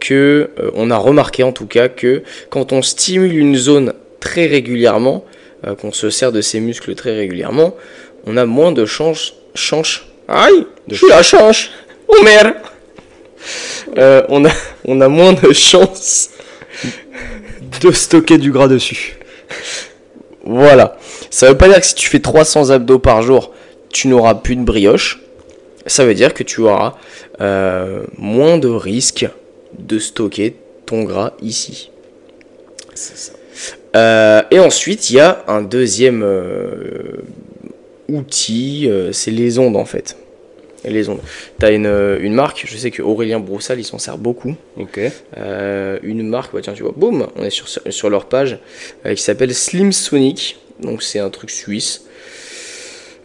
que, 0.00 0.48
euh, 0.58 0.70
on 0.74 0.90
a 0.90 0.96
remarqué 0.96 1.42
en 1.42 1.52
tout 1.52 1.66
cas 1.66 1.88
que 1.88 2.22
quand 2.48 2.72
on 2.72 2.80
stimule 2.80 3.36
une 3.36 3.54
zone 3.54 3.92
très 4.18 4.46
régulièrement, 4.46 5.24
qu'on 5.80 5.92
se 5.92 6.10
sert 6.10 6.32
de 6.32 6.40
ses 6.40 6.58
muscles 6.58 6.94
très 6.96 7.14
régulièrement, 7.14 7.76
on 8.26 8.36
a 8.36 8.46
moins 8.46 8.72
de 8.72 8.84
chances, 8.84 9.34
chances, 9.54 10.02
aïe, 10.26 10.66
De 10.88 10.94
je 10.94 10.98
suis 10.98 11.08
la 11.08 11.22
change, 11.22 11.70
oh 12.08 12.16
merde, 12.24 12.54
on 14.28 14.44
a, 14.44 14.50
on 14.86 15.00
a 15.00 15.08
moins 15.08 15.34
de 15.34 15.52
chances 15.70 16.30
De 17.80 17.92
stocker 17.92 18.38
du 18.38 18.50
gras 18.50 18.66
dessus. 18.68 19.16
Voilà. 20.44 20.96
Ça 21.30 21.48
veut 21.48 21.56
pas 21.56 21.68
dire 21.68 21.80
que 21.80 21.86
si 21.86 21.94
tu 21.94 22.08
fais 22.08 22.20
300 22.20 22.70
abdos 22.70 22.98
par 22.98 23.22
jour, 23.22 23.52
tu 23.90 24.08
n'auras 24.08 24.34
plus 24.34 24.56
de 24.56 24.62
brioche. 24.62 25.20
Ça 25.86 26.04
veut 26.04 26.14
dire 26.14 26.34
que 26.34 26.42
tu 26.42 26.62
auras 26.62 26.96
euh, 27.40 28.04
moins 28.18 28.58
de 28.58 28.68
risques 28.68 29.28
de 29.78 29.98
stocker 29.98 30.56
ton 30.86 31.02
gras 31.04 31.32
ici. 31.42 31.90
C'est 32.94 33.16
ça. 33.16 33.32
Euh, 33.96 34.42
et 34.50 34.58
ensuite, 34.58 35.10
il 35.10 35.16
y 35.16 35.20
a 35.20 35.44
un 35.48 35.62
deuxième 35.62 36.22
euh, 36.22 37.22
outil, 38.08 38.88
c'est 39.12 39.30
les 39.30 39.58
ondes 39.58 39.76
en 39.76 39.84
fait. 39.84 40.16
Et 40.84 40.90
les 40.90 41.08
ondes. 41.08 41.20
Tu 41.60 41.66
as 41.66 41.70
une, 41.70 41.86
euh, 41.86 42.18
une 42.20 42.34
marque, 42.34 42.64
je 42.66 42.76
sais 42.76 42.90
que 42.90 43.02
Aurélien 43.02 43.38
Broussal, 43.38 43.78
il 43.78 43.84
s'en 43.84 43.98
sert 43.98 44.18
beaucoup. 44.18 44.56
Ok. 44.76 45.00
Euh, 45.36 45.98
une 46.02 46.26
marque, 46.26 46.52
bah 46.52 46.60
tiens, 46.62 46.72
tu 46.72 46.82
vois, 46.82 46.92
boum, 46.96 47.28
on 47.36 47.44
est 47.44 47.50
sur, 47.50 47.68
sur 47.68 48.10
leur 48.10 48.26
page, 48.26 48.58
euh, 49.06 49.14
qui 49.14 49.22
s'appelle 49.22 49.54
Slim 49.54 49.92
Sonic. 49.92 50.58
Donc 50.80 51.02
c'est 51.02 51.20
un 51.20 51.30
truc 51.30 51.50
suisse. 51.50 52.04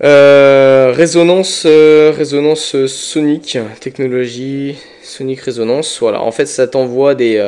Euh, 0.04 0.94
résonance, 0.96 1.64
euh, 1.66 2.14
résonance 2.16 2.76
euh, 2.76 2.88
sonique, 2.88 3.58
technologie, 3.80 4.76
sonic 5.02 5.40
résonance. 5.40 5.98
Voilà, 6.00 6.22
en 6.22 6.32
fait, 6.32 6.46
ça 6.46 6.68
t'envoie 6.68 7.16
des, 7.16 7.44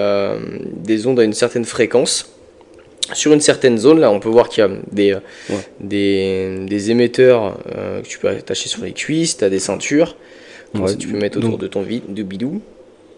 des 0.76 1.06
ondes 1.06 1.20
à 1.20 1.24
une 1.24 1.34
certaine 1.34 1.66
fréquence. 1.66 2.32
Sur 3.14 3.34
une 3.34 3.42
certaine 3.42 3.78
zone, 3.78 4.00
là, 4.00 4.12
on 4.12 4.20
peut 4.20 4.30
voir 4.30 4.50
qu'il 4.50 4.64
y 4.64 4.68
a 4.68 4.70
des, 4.92 5.14
euh, 5.14 5.20
Ouais. 5.50 5.56
des, 5.80 6.66
des 6.68 6.92
émetteurs 6.92 7.58
euh, 7.76 8.02
que 8.02 8.08
tu 8.08 8.20
peux 8.20 8.28
attacher 8.28 8.70
sur 8.70 8.84
les 8.84 8.92
cuisses, 8.92 9.38
tu 9.38 9.44
as 9.44 9.50
des 9.50 9.60
ceintures. 9.60 10.16
Ouais, 10.76 10.88
ça, 10.90 10.96
tu 10.96 11.08
peux 11.08 11.18
mettre 11.18 11.38
autour 11.40 11.52
donc- 11.52 11.60
de 11.62 11.68
ton 11.68 11.82
vide, 11.82 12.04
de 12.14 12.24
bidou. 12.24 12.62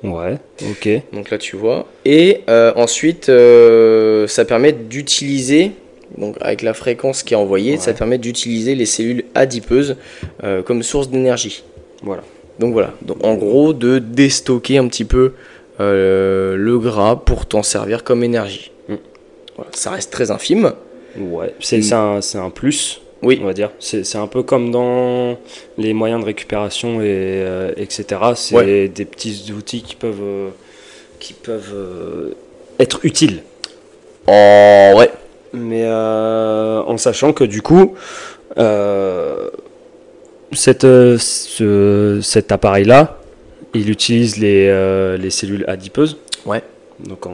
Ouais. 0.04 0.38
Ok. 0.70 0.90
Donc 1.14 1.30
là, 1.30 1.38
tu 1.38 1.56
vois. 1.58 1.88
Et 2.06 2.42
euh, 2.50 2.72
ensuite, 2.76 3.30
euh, 3.30 4.26
ça 4.28 4.46
permet 4.46 4.72
d'utiliser, 4.72 5.72
donc 6.18 6.38
avec 6.42 6.62
la 6.64 6.74
fréquence 6.74 7.22
qui 7.24 7.34
est 7.34 7.38
envoyée, 7.38 7.74
Ouais. 7.74 7.78
ça 7.78 7.94
permet 7.94 8.18
d'utiliser 8.18 8.74
les 8.76 8.86
cellules 8.86 9.26
adipeuses 9.36 9.98
comme 10.66 10.82
source 10.84 11.10
d'énergie. 11.10 11.64
Voilà. 12.04 12.24
Donc 12.60 12.74
voilà. 12.74 12.94
Donc, 13.02 13.24
en 13.24 13.36
gros, 13.36 13.74
de 13.74 14.00
déstocker 14.00 14.78
un 14.78 14.88
petit 14.88 15.06
peu 15.06 15.34
le 15.80 16.78
gras 16.80 17.16
pour 17.18 17.46
t'en 17.46 17.64
servir 17.64 18.04
comme 18.04 18.24
énergie. 18.24 18.72
Mm. 18.88 18.96
Ça 19.74 19.92
reste 19.92 20.12
très 20.12 20.32
infime. 20.32 20.74
Ouais. 21.20 21.54
C'est 21.60 21.92
un, 21.94 22.20
un 22.36 22.50
plus. 22.50 23.02
Oui. 23.22 23.40
On 23.42 23.46
va 23.46 23.54
dire. 23.54 23.70
C'est 23.80 24.16
un 24.18 24.28
peu 24.28 24.42
comme 24.44 24.72
dans 24.72 25.38
les 25.78 25.94
moyens 25.94 26.22
de 26.22 26.26
récupération 26.26 27.02
et 27.02 27.06
euh, 27.06 27.72
etc. 27.78 28.06
C'est 28.36 28.56
Ouais. 28.56 28.88
des 28.88 29.06
petits 29.06 29.52
outils 29.56 29.84
qui 29.84 29.96
peuvent 29.96 30.22
euh, 30.24 30.50
qui 31.20 31.34
peuvent 31.34 31.74
euh, 31.74 32.32
être 32.80 33.00
utiles. 33.04 33.44
En 34.28 34.92
vrai. 34.96 35.12
Mais 35.54 35.86
en 35.88 36.98
sachant 36.98 37.34
que 37.34 37.44
du 37.44 37.62
coup, 37.62 37.96
cette, 40.54 40.82
ce- 40.84 42.20
cet 42.24 42.52
appareil-là, 42.52 43.20
il 43.74 43.90
utilise 43.90 44.38
les, 44.38 45.18
les 45.18 45.30
cellules 45.30 45.66
adipeuses. 45.68 46.18
Ouais. 46.46 46.62
Donc 47.00 47.26
en, 47.26 47.32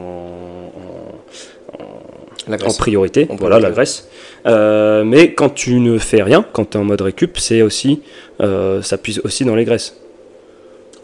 en 2.48 2.72
priorité, 2.74 3.26
En 3.30 3.36
voilà 3.36 3.60
la 3.60 3.70
graisse. 3.70 4.08
Euh, 4.46 5.04
mais 5.04 5.34
quand 5.34 5.50
tu 5.50 5.80
ne 5.80 5.98
fais 5.98 6.22
rien, 6.22 6.44
quand 6.52 6.70
tu 6.70 6.78
es 6.78 6.80
en 6.80 6.84
mode 6.84 7.00
récup, 7.02 7.38
c'est 7.38 7.62
aussi, 7.62 8.02
euh, 8.40 8.82
ça 8.82 8.98
puise 8.98 9.20
aussi 9.24 9.44
dans 9.44 9.54
les 9.54 9.64
graisses. 9.64 9.96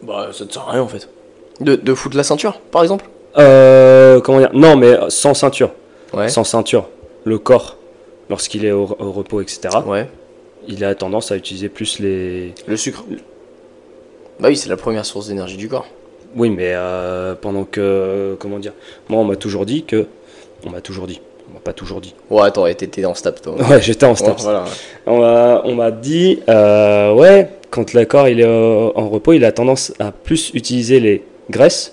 Bah, 0.03 0.29
ça 0.33 0.45
te 0.47 0.53
sert 0.53 0.69
à 0.69 0.73
rien 0.73 0.83
en 0.83 0.89
fait. 0.89 1.09
De, 1.61 1.77
de 1.77 1.95
foutre 1.95 2.17
la 2.17 2.23
ceinture, 2.23 2.59
par 2.71 2.83
exemple? 2.83 3.07
Euh, 3.39 4.21
comment 4.21 4.39
dire? 4.39 4.51
Non, 4.55 4.77
mais 4.77 4.97
sans 5.09 5.35
ceinture. 5.35 5.73
Ouais. 6.13 6.29
Sans 6.29 6.45
ceinture. 6.45 6.89
Le 7.25 7.39
corps, 7.39 7.77
lorsqu'il 8.31 8.65
est 8.65 8.73
au, 8.73 8.83
au 8.99 9.13
repos, 9.13 9.41
etc., 9.41 9.69
Ouais. 9.87 10.09
il 10.69 10.85
a 10.85 10.95
tendance 10.95 11.33
à 11.33 11.37
utiliser 11.37 11.69
plus 11.69 11.99
les, 12.01 12.55
Le 12.67 12.77
sucre. 12.77 13.05
Bah 14.41 14.49
oui, 14.49 14.57
c'est 14.57 14.69
la 14.69 14.77
première 14.77 15.07
source 15.07 15.29
d'énergie 15.29 15.57
du 15.57 15.69
corps. 15.69 15.87
Oui, 16.37 16.51
mais 16.51 16.75
pendant 17.41 17.65
que. 17.65 18.37
Comment 18.41 18.59
dire? 18.59 18.73
Moi, 19.09 19.21
on 19.21 19.25
m'a 19.25 19.37
toujours 19.37 19.65
dit 19.67 19.85
que. 19.85 20.07
On 20.67 20.71
m'a 20.71 20.81
toujours 20.81 21.07
dit. 21.07 21.21
On 21.51 21.55
m'a 21.55 21.61
pas 21.61 21.73
toujours 21.73 22.01
dit. 22.01 22.15
Ouais, 22.31 22.43
attends, 22.43 22.65
t'étais 22.75 23.05
en 23.05 23.15
STAPS, 23.15 23.43
toi. 23.43 23.55
Ouais, 23.55 23.81
j'étais 23.81 24.07
en 24.07 24.11
Ouais, 24.11 24.17
STAPS. 24.17 24.43
voilà. 24.43 24.65
On 25.07 25.19
m'a- 25.21 25.63
on 25.65 25.75
m'a 25.75 25.91
dit, 25.91 26.41
euh, 26.49 27.13
ouais, 27.13 27.49
quand 27.71 27.93
le 27.93 28.05
corps 28.05 28.29
il 28.29 28.41
est 28.41 28.45
euh, 28.47 28.91
en 28.95 29.09
repos, 29.09 29.33
il 29.35 29.45
a 29.45 29.53
tendance 29.53 29.93
à 29.99 30.11
plus 30.13 30.51
utiliser 30.55 31.01
les 31.01 31.23
graisses 31.51 31.93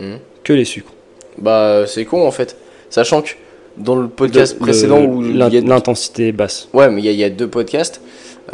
Mhm. 0.00 0.18
que 0.44 0.52
les 0.52 0.64
sucres. 0.64 0.92
Bah, 1.38 1.84
c'est 1.86 2.04
con 2.04 2.26
en 2.26 2.30
fait. 2.30 2.56
Sachant 2.90 3.20
que 3.22 3.30
dans 3.76 3.96
le 3.96 4.08
podcast 4.08 4.58
précédent 4.58 5.00
le- 5.00 5.06
où 5.06 5.22
l'intensité 5.22 6.32
basse. 6.32 6.68
Ouais, 6.72 6.88
mais 6.88 7.02
il 7.02 7.04
y, 7.04 7.08
a- 7.08 7.12
il 7.12 7.18
y 7.18 7.24
a 7.24 7.30
deux 7.30 7.48
podcasts. 7.48 8.00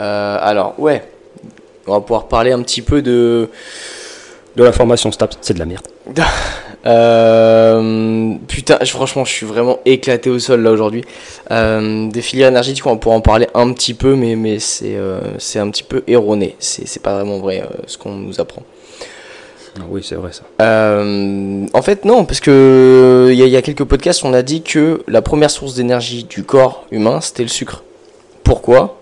Euh, 0.01 0.39
alors, 0.41 0.75
ouais, 0.81 1.03
on 1.87 1.93
va 1.93 2.01
pouvoir 2.01 2.27
parler 2.29 2.51
un 2.53 2.63
petit 2.63 2.83
peu 2.83 3.03
de. 3.03 3.49
De 4.57 4.65
la 4.65 4.73
formation 4.73 5.11
STAPS, 5.11 5.39
c'est 5.41 5.55
de 5.55 5.59
la 5.61 5.65
merde. 5.65 5.87
Euh, 6.85 8.35
putain, 8.49 8.79
franchement, 8.85 9.25
je 9.25 9.33
suis 9.33 9.47
vraiment 9.47 9.79
éclaté 9.85 10.31
au 10.31 10.39
sol 10.39 10.63
là 10.63 10.71
aujourd'hui. 10.71 11.05
Euh, 11.51 12.09
des 12.11 12.23
filières 12.23 12.49
énergétiques, 12.49 12.87
on 12.87 12.97
pouvoir 12.97 13.19
en 13.19 13.21
parler 13.21 13.49
un 13.55 13.73
petit 13.73 13.95
peu, 13.95 14.15
mais, 14.15 14.37
mais 14.37 14.59
c'est 14.59 14.97
euh, 14.97 15.21
c'est 15.39 15.59
un 15.59 15.71
petit 15.71 15.85
peu 15.85 16.03
erroné. 16.07 16.57
C'est 16.59 17.03
pas 17.03 17.15
vraiment 17.15 17.39
vrai 17.39 17.63
ce 17.87 17.97
qu'on 17.99 18.15
nous 18.15 18.41
apprend. 18.41 18.63
Ah 19.79 19.85
oui, 19.89 20.05
c'est 20.07 20.17
vrai 20.17 20.33
ça. 20.33 20.43
En 20.59 21.83
fait, 21.83 22.05
non, 22.05 22.25
parce 22.25 22.41
que 22.41 23.29
il 23.33 23.39
y, 23.39 23.49
y 23.49 23.57
a 23.57 23.63
quelques 23.63 23.85
podcasts, 23.85 24.25
on 24.25 24.35
a 24.35 24.43
dit 24.43 24.63
que 24.63 25.03
la 25.09 25.23
première 25.23 25.51
source 25.51 25.75
d'énergie 25.75 26.25
du 26.25 26.45
corps 26.45 26.85
humain, 26.91 27.21
c'était 27.21 27.43
le 27.43 27.49
sucre. 27.49 27.83
Pourquoi? 28.45 28.99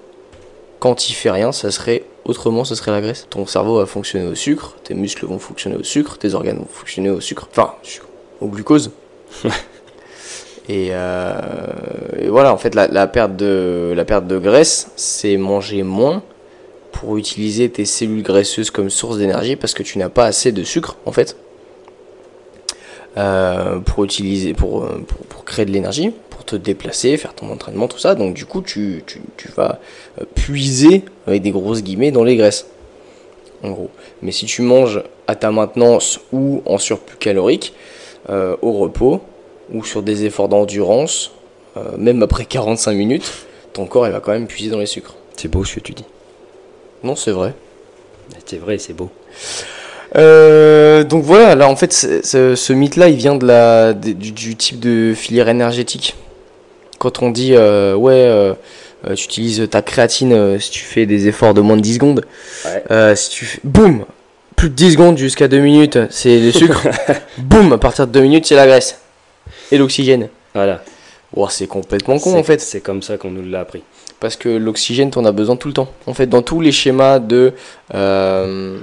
Quand 0.79 1.09
il 1.09 1.15
fait 1.15 1.31
rien, 1.31 1.53
ça 1.53 1.71
serait 1.71 2.05
autrement, 2.25 2.65
ça 2.65 2.75
serait 2.77 2.91
la 2.91 3.00
graisse. 3.00 3.27
Ton 3.31 3.47
cerveau 3.47 3.79
va 3.79 3.87
fonctionner 3.87 4.27
au 4.27 4.35
sucre, 4.35 4.77
tes 4.85 4.95
muscles 4.95 5.27
vont 5.27 5.39
fonctionner 5.39 5.77
au 5.77 5.83
sucre, 5.83 6.19
tes 6.19 6.35
organes 6.35 6.59
vont 6.59 6.69
fonctionner 6.71 7.11
au 7.11 7.21
sucre, 7.21 7.49
enfin, 7.50 7.75
au 8.41 8.49
glucose. 8.49 8.91
et, 10.69 10.89
euh, 10.93 11.41
et 12.19 12.29
voilà, 12.29 12.53
en 12.53 12.57
fait, 12.57 12.75
la, 12.75 12.89
la 12.89 13.07
perte 13.07 13.37
de 13.37 13.93
la 13.95 14.05
perte 14.05 14.27
de 14.27 14.39
graisse, 14.39 14.91
c'est 14.97 15.37
manger 15.37 15.83
moins 15.83 16.23
pour 16.93 17.17
utiliser 17.17 17.71
tes 17.71 17.85
cellules 17.85 18.23
graisseuses 18.23 18.71
comme 18.71 18.91
source 18.91 19.19
d'énergie 19.19 19.57
parce 19.57 19.75
que 19.75 19.83
tu 19.83 19.99
n'as 19.99 20.09
pas 20.09 20.27
assez 20.27 20.53
de 20.53 20.65
sucre 20.65 20.97
en 21.07 21.12
fait 21.12 21.37
euh, 23.17 23.79
pour 23.79 24.05
utiliser 24.05 24.55
pour, 24.55 24.87
pour, 24.87 25.19
pour 25.29 25.45
créer 25.45 25.65
de 25.65 25.71
l'énergie 25.71 26.12
te 26.50 26.57
déplacer 26.57 27.16
faire 27.16 27.35
ton 27.35 27.50
entraînement 27.50 27.88
tout 27.88 27.99
ça 27.99 28.14
donc 28.14 28.35
du 28.35 28.45
coup 28.47 28.61
tu, 28.62 29.02
tu, 29.07 29.21
tu 29.37 29.49
vas 29.57 29.80
euh, 30.21 30.25
puiser 30.35 31.04
avec 31.26 31.42
des 31.42 31.50
grosses 31.50 31.83
guillemets 31.83 32.11
dans 32.11 32.25
les 32.25 32.37
graisses 32.37 32.66
en 33.62 33.71
gros 33.71 33.90
mais 34.23 34.33
si 34.33 34.47
tu 34.47 34.62
manges 34.62 35.02
à 35.26 35.35
ta 35.35 35.50
maintenance 35.50 36.21
ou 36.33 36.62
en 36.66 36.78
surplus 36.78 37.16
calorique 37.19 37.75
euh, 38.28 38.57
au 38.62 38.73
repos 38.73 39.21
ou 39.73 39.85
sur 39.85 40.02
des 40.02 40.25
efforts 40.25 40.49
d'endurance 40.49 41.33
euh, 41.76 41.97
même 41.97 42.23
après 42.23 42.45
45 42.45 42.92
minutes 42.92 43.47
ton 43.73 43.87
corps 43.87 44.07
il 44.07 44.12
va 44.12 44.21
quand 44.21 44.33
même 44.33 44.47
puiser 44.47 44.71
dans 44.71 44.78
les 44.80 44.87
sucres 44.87 45.14
C'est 45.37 45.49
beau 45.49 45.64
ce 45.64 45.76
que 45.76 45.80
tu 45.80 45.92
dis. 45.92 46.04
non 47.04 47.16
c'est 47.16 47.30
vrai 47.33 47.54
C'est 48.47 48.59
vrai, 48.59 48.78
c'est 48.78 48.92
beau. 48.92 49.11
Euh, 50.16 51.04
donc 51.04 51.23
voilà, 51.25 51.54
là 51.54 51.69
en 51.69 51.76
fait, 51.76 51.92
ce, 51.92 52.54
ce 52.57 52.73
mythe-là, 52.73 53.09
il 53.09 53.16
vient 53.16 53.37
de 53.37 53.47
la, 53.47 53.92
de- 53.92 54.12
du, 54.12 54.33
du 54.33 54.57
type 54.57 54.80
de 54.80 55.14
filière 55.14 55.49
énergétique. 55.49 56.16
Quand 57.00 57.23
on 57.23 57.30
dit, 57.30 57.54
euh, 57.57 57.95
ouais, 57.97 58.12
euh, 58.12 58.52
euh, 59.09 59.14
tu 59.14 59.25
utilises 59.25 59.66
ta 59.71 59.83
créatine 59.83 60.61
si 60.61 60.71
tu 60.71 60.80
fais 60.85 61.07
des 61.07 61.26
efforts 61.26 61.54
de 61.54 61.61
moins 61.62 61.76
de 61.76 61.80
10 61.83 61.95
secondes, 61.95 62.25
Ouais. 62.64 63.16
Si 63.16 63.30
tu 63.30 63.45
fais, 63.47 63.59
boum, 63.64 64.04
plus 64.54 64.69
de 64.69 64.75
10 64.75 64.92
secondes 64.92 65.16
jusqu'à 65.19 65.49
2 65.49 65.59
minutes, 65.61 65.99
c'est 66.11 66.38
le 66.38 66.52
sucre, 66.52 66.87
boum, 67.38 67.73
à 67.73 67.78
partir 67.78 68.07
de 68.07 68.12
2 68.12 68.21
minutes, 68.21 68.47
c'est 68.47 68.54
la 68.54 68.66
graisse. 68.66 69.00
Et 69.73 69.78
l'oxygène. 69.78 70.28
Voilà. 70.54 70.85
Wow, 71.35 71.49
c'est 71.49 71.66
complètement 71.66 72.19
con 72.19 72.37
en 72.37 72.42
fait. 72.42 72.61
C'est 72.61 72.80
comme 72.80 73.02
ça 73.02 73.16
qu'on 73.16 73.30
nous 73.30 73.49
l'a 73.49 73.61
appris. 73.61 73.83
Parce 74.19 74.37
que 74.37 74.49
l'oxygène, 74.50 75.11
t'en 75.11 75.25
as 75.25 75.33
besoin 75.33 75.57
tout 75.57 75.69
le 75.69 75.75
temps. 75.75 75.88
En 76.07 76.12
fait, 76.12 76.26
dans 76.26 76.42
tous 76.42 76.61
les 76.61 76.73
schémas 76.73 77.19
de, 77.21 77.52
euh, 77.95 78.78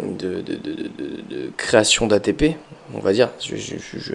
de, 0.00 0.28
de, 0.28 0.40
de- 0.40 0.54
de- 0.56 0.72
de- 0.72 1.34
de 1.36 1.50
création 1.56 2.06
d'ATP, 2.06 2.54
on 2.94 3.00
va 3.00 3.12
dire, 3.12 3.30
je, 3.42 3.56
je, 3.56 3.74
je, 3.98 4.12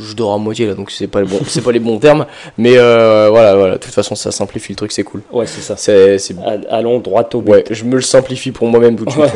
je- 0.00 0.14
dors 0.14 0.32
à 0.32 0.38
moitié 0.38 0.66
là, 0.66 0.74
donc 0.74 0.90
c'est 0.90 1.06
pas, 1.06 1.20
le 1.20 1.26
bon, 1.26 1.40
c'est 1.46 1.60
pas 1.62 1.72
les 1.72 1.78
bons 1.80 1.98
termes. 1.98 2.26
Mais 2.58 2.76
euh, 2.76 3.28
voilà, 3.30 3.54
voilà, 3.54 3.74
de 3.74 3.78
toute 3.78 3.92
façon, 3.92 4.14
ça 4.14 4.30
simplifie 4.30 4.72
le 4.72 4.76
truc, 4.76 4.92
c'est 4.92 5.02
cool. 5.02 5.22
Ouais, 5.32 5.46
c'est 5.46 5.60
ça. 5.60 5.76
C'est, 5.76 6.18
c'est 6.18 6.34
Allons 6.70 6.98
droit 7.00 7.28
au 7.34 7.40
but. 7.40 7.50
Ouais, 7.50 7.64
je 7.70 7.84
me 7.84 7.96
le 7.96 8.02
simplifie 8.02 8.50
pour 8.52 8.66
moi-même 8.68 8.96
tout 8.96 9.04
de 9.04 9.10
suite. 9.10 9.24
Ouais. 9.24 9.30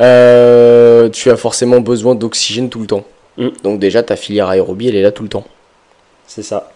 Euh, 0.00 1.08
tu 1.10 1.30
as 1.30 1.36
forcément 1.36 1.80
besoin 1.80 2.14
d'oxygène 2.14 2.68
tout 2.68 2.80
le 2.80 2.86
temps. 2.86 3.04
Mm. 3.36 3.48
Donc 3.62 3.78
déjà, 3.78 4.02
ta 4.02 4.16
filière 4.16 4.48
aérobie, 4.48 4.88
elle 4.88 4.96
est 4.96 5.02
là 5.02 5.12
tout 5.12 5.22
le 5.22 5.28
temps. 5.28 5.44
C'est 6.26 6.42
ça. 6.42 6.70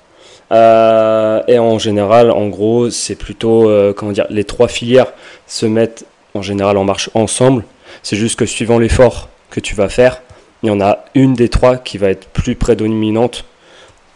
Euh, 0.52 1.42
et 1.49 1.58
en 1.58 1.78
général, 1.78 2.30
en 2.30 2.49
gros, 2.49 2.90
c'est 2.90 3.16
plutôt, 3.16 3.70
comment 3.96 4.12
dire, 4.12 4.26
les 4.30 4.44
trois 4.44 4.68
filières 4.68 5.12
se 5.46 5.66
mettent 5.66 6.04
en 6.35 6.42
général 6.42 6.76
en 6.76 6.85
marche 6.85 7.11
ensemble. 7.14 7.64
C'est 8.02 8.16
juste 8.16 8.38
que 8.38 8.46
suivant 8.46 8.78
l'effort 8.78 9.28
que 9.50 9.61
tu 9.61 9.75
vas 9.75 9.88
faire, 9.88 10.23
il 10.62 10.68
y 10.68 10.70
en 10.72 10.80
a 10.80 11.04
une 11.14 11.34
des 11.34 11.48
trois 11.48 11.76
qui 11.76 11.98
va 11.98 12.08
être 12.10 12.26
plus 12.28 12.54
prédominante 12.54 13.44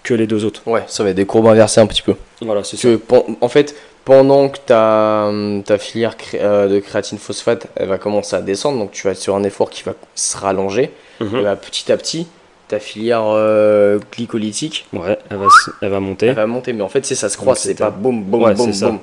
que 0.02 0.14
les 0.14 0.26
deux 0.26 0.44
autres. 0.44 0.62
Ouais, 0.66 0.82
ça 0.86 1.04
va 1.04 1.10
être 1.10 1.16
des 1.16 1.26
courbes 1.26 1.46
inversées 1.48 1.80
un 1.80 1.86
petit 1.86 2.02
peu. 2.02 2.14
Voilà, 2.40 2.64
c'est 2.64 2.96
pen- 2.96 3.36
en 3.40 3.48
fait, 3.48 3.74
pendant 4.04 4.48
que 4.48 4.58
ta, 4.64 5.30
ta 5.66 5.76
filière 5.78 6.16
euh, 6.34 6.68
de 6.68 6.78
créatine 6.80 7.18
phosphate, 7.18 7.66
elle 7.76 7.88
va 7.88 7.98
commencer 7.98 8.34
à 8.34 8.40
descendre, 8.40 8.78
donc 8.78 8.92
tu 8.92 9.02
vas 9.06 9.12
être 9.12 9.18
sur 9.18 9.36
un 9.36 9.42
effort 9.44 9.68
qui 9.70 9.82
va 9.82 9.92
se 10.14 10.36
rallonger, 10.38 10.84
et 11.20 11.24
Mhm. 11.24 11.42
bah, 11.42 11.54
petit 11.56 11.92
à 11.92 11.96
petit, 11.98 12.26
ta 12.68 12.78
filière 12.80 13.24
euh, 13.26 13.98
glycolytique, 14.16 14.86
Ouais, 14.94 15.18
elle 15.30 15.36
va, 15.36 15.46
elle 15.82 15.88
va 15.90 16.00
monter. 16.00 16.26
elle 16.28 16.34
va 16.34 16.46
monter. 16.46 16.72
Mais 16.72 16.82
en 16.82 16.88
fait, 16.88 17.04
c'est 17.04 17.14
ça 17.14 17.28
se 17.28 17.36
croise, 17.36 17.58
c'est 17.58 17.74
pas 17.74 17.90
boum, 17.90 18.22
boum, 18.22 18.42
Ouais, 18.44 18.54
boum, 18.54 18.72
ça. 18.72 18.86
boum. 18.86 19.00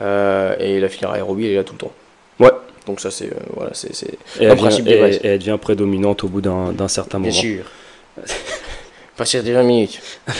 Euh, 0.00 0.54
et 0.58 0.80
la 0.80 0.88
filière 0.88 1.10
aérobie, 1.10 1.46
elle 1.46 1.52
est 1.52 1.56
là 1.56 1.64
tout 1.64 1.72
le 1.74 1.78
temps. 1.78 1.92
Ouais. 2.40 2.50
Donc 2.86 3.00
ça, 3.00 3.10
c'est 3.10 3.26
euh, 3.26 3.36
voilà, 3.54 3.70
c'est 3.74 3.90
elle, 4.40 4.56
principe 4.56 4.86
et- 4.86 4.90
et 4.92 5.26
elle 5.26 5.38
devient 5.40 5.58
prédominante 5.60 6.22
au 6.24 6.28
bout 6.28 6.40
d'un 6.40 6.72
d'un 6.72 6.88
certain 6.88 7.18
Bien 7.18 7.30
moment. 7.30 7.40
sûr. 7.42 7.64
À 8.18 9.16
partir 9.16 9.42
de 9.42 9.52
20 9.52 9.62
minutes. 9.62 10.00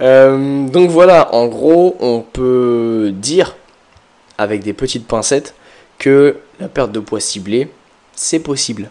Euh, 0.00 0.66
donc 0.68 0.90
voilà, 0.90 1.32
en 1.34 1.46
gros, 1.46 1.96
on 2.00 2.20
peut 2.20 3.12
dire, 3.14 3.54
avec 4.38 4.62
des 4.62 4.72
petites 4.72 5.06
pincettes, 5.06 5.54
que 5.98 6.38
la 6.58 6.68
perte 6.68 6.90
de 6.90 6.98
poids 6.98 7.20
ciblée, 7.20 7.68
c'est 8.16 8.40
possible. 8.40 8.90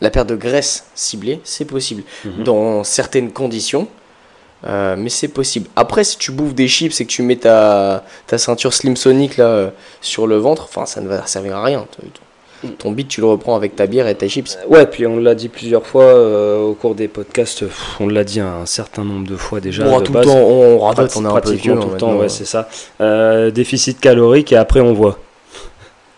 La 0.00 0.10
perte 0.10 0.28
de 0.28 0.34
graisse 0.34 0.86
ciblée, 0.96 1.40
c'est 1.44 1.64
possible. 1.64 2.02
Mhm. 2.24 2.42
Dans 2.42 2.82
certaines 2.84 3.30
conditions, 3.30 3.86
euh, 4.66 4.94
mais 4.98 5.08
c'est 5.08 5.28
possible. 5.28 5.68
Après, 5.76 6.04
si 6.04 6.18
tu 6.18 6.32
bouffes 6.32 6.54
des 6.54 6.68
chips 6.68 7.00
et 7.00 7.04
que 7.04 7.10
tu 7.10 7.22
mets 7.22 7.36
ta, 7.36 8.04
ta 8.26 8.38
ceinture 8.38 8.72
Slim 8.74 8.96
Sonic 8.96 9.36
là, 9.36 9.44
euh, 9.46 9.70
sur 10.00 10.26
le 10.26 10.36
ventre, 10.36 10.64
enfin, 10.64 10.86
ça 10.86 11.00
ne 11.00 11.08
va 11.08 11.26
servir 11.26 11.56
à 11.56 11.64
rien. 11.64 11.86
Ton- 11.90 12.68
Ton 12.78 12.90
bit, 12.92 13.08
tu 13.08 13.22
le 13.22 13.26
reprends 13.26 13.56
avec 13.56 13.74
ta 13.74 13.86
bière 13.86 14.06
et 14.06 14.14
tes 14.14 14.28
chips. 14.28 14.58
Ouais, 14.68 14.84
puis 14.84 15.06
on 15.06 15.16
l'a 15.18 15.34
dit 15.34 15.48
plusieurs 15.48 15.86
fois 15.86 16.04
euh, 16.04 16.58
au 16.60 16.74
cours 16.74 16.94
des 16.94 17.08
podcasts, 17.08 17.64
on 18.00 18.06
l'a 18.08 18.22
dit 18.22 18.38
un 18.40 18.66
certain 18.66 19.02
nombre 19.02 19.26
de 19.26 19.36
fois 19.36 19.60
déjà. 19.60 19.82
De 19.84 20.04
tout 20.04 20.12
base. 20.12 20.26
le 20.26 20.30
temps, 20.30 20.36
on, 20.38 20.76
on 20.76 20.78
radote, 20.80 21.06
Prati- 21.10 21.18
on 21.18 21.24
est 21.24 21.32
un 21.38 21.40
peu 21.40 21.52
vieux. 21.52 21.72
tout 21.74 21.78
le 21.78 21.94
hein, 21.94 21.96
temps, 21.96 22.06
maintenant. 22.08 22.20
ouais, 22.20 22.28
c'est 22.28 22.44
ça. 22.44 22.68
Euh, 23.00 23.50
déficit 23.50 23.98
calorique 23.98 24.52
et 24.52 24.56
après 24.56 24.80
on 24.80 24.92
voit. 24.92 25.18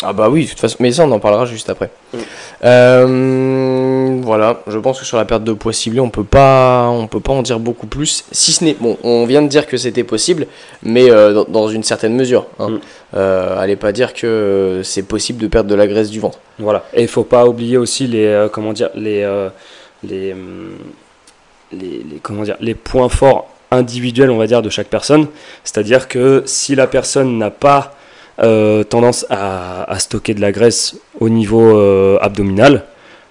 Ah 0.03 0.13
bah 0.13 0.29
oui, 0.29 0.45
de 0.45 0.51
toute 0.51 0.61
façon, 0.61 0.77
mais 0.81 0.91
ça 0.93 1.05
on 1.05 1.13
en 1.13 1.19
parlera 1.21 1.47
juste 1.47 1.71
après. 1.71 1.91
Mm. 2.13 2.19
Euh, 2.65 4.21
voilà, 4.23 4.61
je 4.67 4.79
pense 4.79 4.99
que 5.01 5.05
sur 5.05 5.17
la 5.17 5.25
perte 5.25 5.45
de 5.45 5.53
poids 5.53 5.73
ciblée, 5.73 6.01
on 6.01 6.11
peut 6.11 6.25
pas, 6.25 6.89
on 6.91 7.07
peut 7.07 7.21
pas 7.21 7.33
en 7.33 7.43
dire 7.43 7.59
beaucoup 7.59 7.87
plus. 7.87 8.25
Si 8.33 8.53
ce 8.53 8.65
n'est, 8.65 8.75
bon, 8.79 8.99
on 9.03 9.27
vient 9.27 9.43
de 9.43 9.49
dire 9.49 9.67
que 9.67 9.77
c'était 9.77 10.05
possible, 10.05 10.47
mais 10.83 11.11
euh, 11.11 11.33
dans, 11.33 11.45
dans 11.45 11.69
une 11.69 11.83
certaine 11.83 12.15
mesure. 12.15 12.47
Hein. 12.59 12.71
Mm. 12.71 12.81
Euh, 13.15 13.59
allez 13.59 13.77
pas 13.77 13.93
dire 13.93 14.15
que 14.15 14.81
c'est 14.85 15.03
possible 15.03 15.41
de 15.43 15.47
perdre 15.49 15.69
de 15.71 15.75
la 15.75 15.87
graisse 15.87 16.11
du 16.11 16.21
ventre. 16.21 16.39
Voilà. 16.59 16.85
Et 16.95 17.03
il 17.03 17.09
faut 17.09 17.25
pas 17.25 17.47
oublier 17.47 17.77
aussi 17.77 18.07
les 18.07 18.47
comment 18.53 18.73
dire 18.73 18.91
les 18.95 19.23
les, 20.03 20.35
les 21.73 22.03
les- 22.11 22.19
comment 22.23 22.43
dire 22.43 22.57
les 22.61 22.75
points 22.75 23.09
forts 23.09 23.49
individuels 23.71 24.31
on 24.31 24.37
va 24.39 24.47
dire 24.47 24.63
de 24.63 24.71
chaque 24.71 24.89
personne. 24.89 25.27
C'est-à-dire 25.65 26.09
que 26.09 26.43
si 26.47 26.75
la 26.75 26.87
personne 26.87 27.39
n'a 27.39 27.51
pas 27.51 27.95
euh, 28.43 28.83
tendance 28.85 29.27
à, 29.31 29.85
à 29.91 29.99
stocker 29.99 30.35
de 30.35 30.41
la 30.41 30.53
graisse 30.53 30.97
au 31.21 31.29
niveau 31.29 31.79
euh, 31.79 32.19
abdominal, 32.21 32.85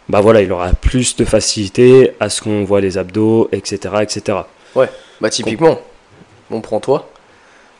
bah 0.09 0.21
voilà, 0.21 0.41
il 0.41 0.51
aura 0.51 0.69
plus 0.73 1.15
de 1.15 1.25
facilité 1.25 2.13
à 2.19 2.29
ce 2.29 2.41
qu'on 2.41 2.63
voit 2.63 2.81
les 2.81 2.97
abdos, 2.97 3.49
etc., 3.51 3.95
etc. 4.01 4.39
Bah 5.21 5.29
typiquement, 5.29 5.79
on 6.49 6.61
prend 6.61 6.79
toi. 6.79 7.09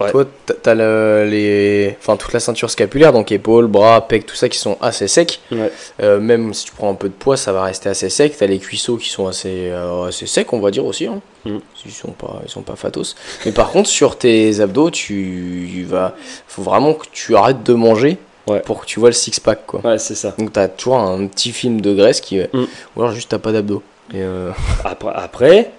Ouais. 0.03 0.11
Toi, 0.11 0.25
t'as- 0.63 0.73
le- 0.75 1.25
les, 1.29 1.95
enfin 1.99 2.17
toute 2.17 2.33
la 2.33 2.39
ceinture 2.39 2.69
scapulaire, 2.69 3.13
donc 3.13 3.31
épaules, 3.31 3.67
bras, 3.67 4.07
pecs, 4.07 4.25
tout 4.25 4.35
ça 4.35 4.49
qui 4.49 4.57
sont 4.57 4.77
assez 4.81 5.07
secs. 5.07 5.39
Ouais. 5.51 5.71
Euh, 6.01 6.19
même 6.19 6.53
si 6.53 6.65
tu 6.65 6.71
prends 6.73 6.89
un 6.89 6.95
peu 6.95 7.07
de 7.09 7.13
poids, 7.13 7.37
ça 7.37 7.51
va 7.53 7.63
rester 7.63 7.89
assez 7.89 8.09
sec. 8.09 8.35
T'as 8.37 8.47
les 8.47 8.59
cuisseaux 8.59 8.97
qui 8.97 9.09
sont 9.09 9.27
assez, 9.27 9.69
euh, 9.71 10.05
assez 10.07 10.25
secs, 10.27 10.51
on 10.53 10.59
va 10.59 10.71
dire 10.71 10.85
aussi. 10.85 11.07
Hein. 11.07 11.21
Mm. 11.45 11.57
Ils 11.85 11.91
sont 11.91 12.11
pas, 12.11 12.41
ils 12.45 12.49
sont 12.51 12.61
pas 12.61 12.75
fatos. 12.75 13.15
Mais 13.45 13.51
par 13.51 13.71
contre, 13.71 13.89
sur 13.89 14.17
tes 14.17 14.59
abdos, 14.59 14.89
tu 14.91 15.85
vas, 15.87 16.13
faut 16.47 16.61
vraiment 16.63 16.93
que 16.93 17.05
tu 17.11 17.35
arrêtes 17.35 17.63
de 17.63 17.73
manger 17.73 18.17
Ouais. 18.47 18.59
pour 18.61 18.81
que 18.81 18.85
tu 18.87 18.99
vois 18.99 19.09
le 19.09 19.13
six 19.13 19.39
pack 19.39 19.67
quoi. 19.67 19.81
Ouais, 19.83 19.99
c'est 19.99 20.15
ça. 20.15 20.33
Donc 20.39 20.51
t'as 20.53 20.67
toujours 20.67 20.97
un 20.97 21.27
petit 21.27 21.51
film 21.51 21.79
de 21.79 21.93
graisse 21.93 22.19
qui, 22.21 22.39
Mm. 22.39 22.65
ou 22.95 23.01
alors 23.01 23.13
juste 23.13 23.29
t'as 23.29 23.37
pas 23.37 23.51
d'abdos. 23.51 23.83
Et 24.13 24.17
euh, 24.23 24.49
Après, 24.83 25.11
après, 25.15 25.71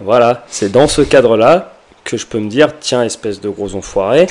Voilà, 0.00 0.44
c'est 0.48 0.70
dans 0.72 0.88
ce 0.88 1.02
cadre-là 1.02 1.72
que 2.06 2.16
je 2.16 2.26
peux 2.26 2.38
me 2.38 2.48
dire, 2.48 2.78
tiens, 2.80 3.02
espèce 3.02 3.40
de 3.40 3.48
gros 3.48 3.74
enfoiré, 3.74 4.26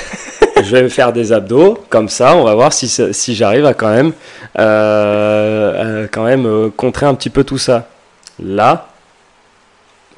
je 0.64 0.72
vais 0.72 0.82
me 0.82 0.90
faire 0.90 1.14
des 1.14 1.32
abdos, 1.32 1.78
comme 1.90 2.10
ça, 2.10 2.36
on 2.36 2.44
va 2.44 2.56
voir 2.56 2.74
si, 2.74 3.36
j'arrive 3.36 3.66
à 3.66 3.74
quand 3.74 3.94
même, 3.94 4.14
euh, 4.58 6.08
quand 6.12 6.24
même 6.24 6.46
euh, 6.46 6.70
contrer 6.76 7.06
un 7.06 7.14
petit 7.14 7.30
peu 7.30 7.44
tout 7.44 7.58
ça. 7.58 7.88
Là, 8.44 8.88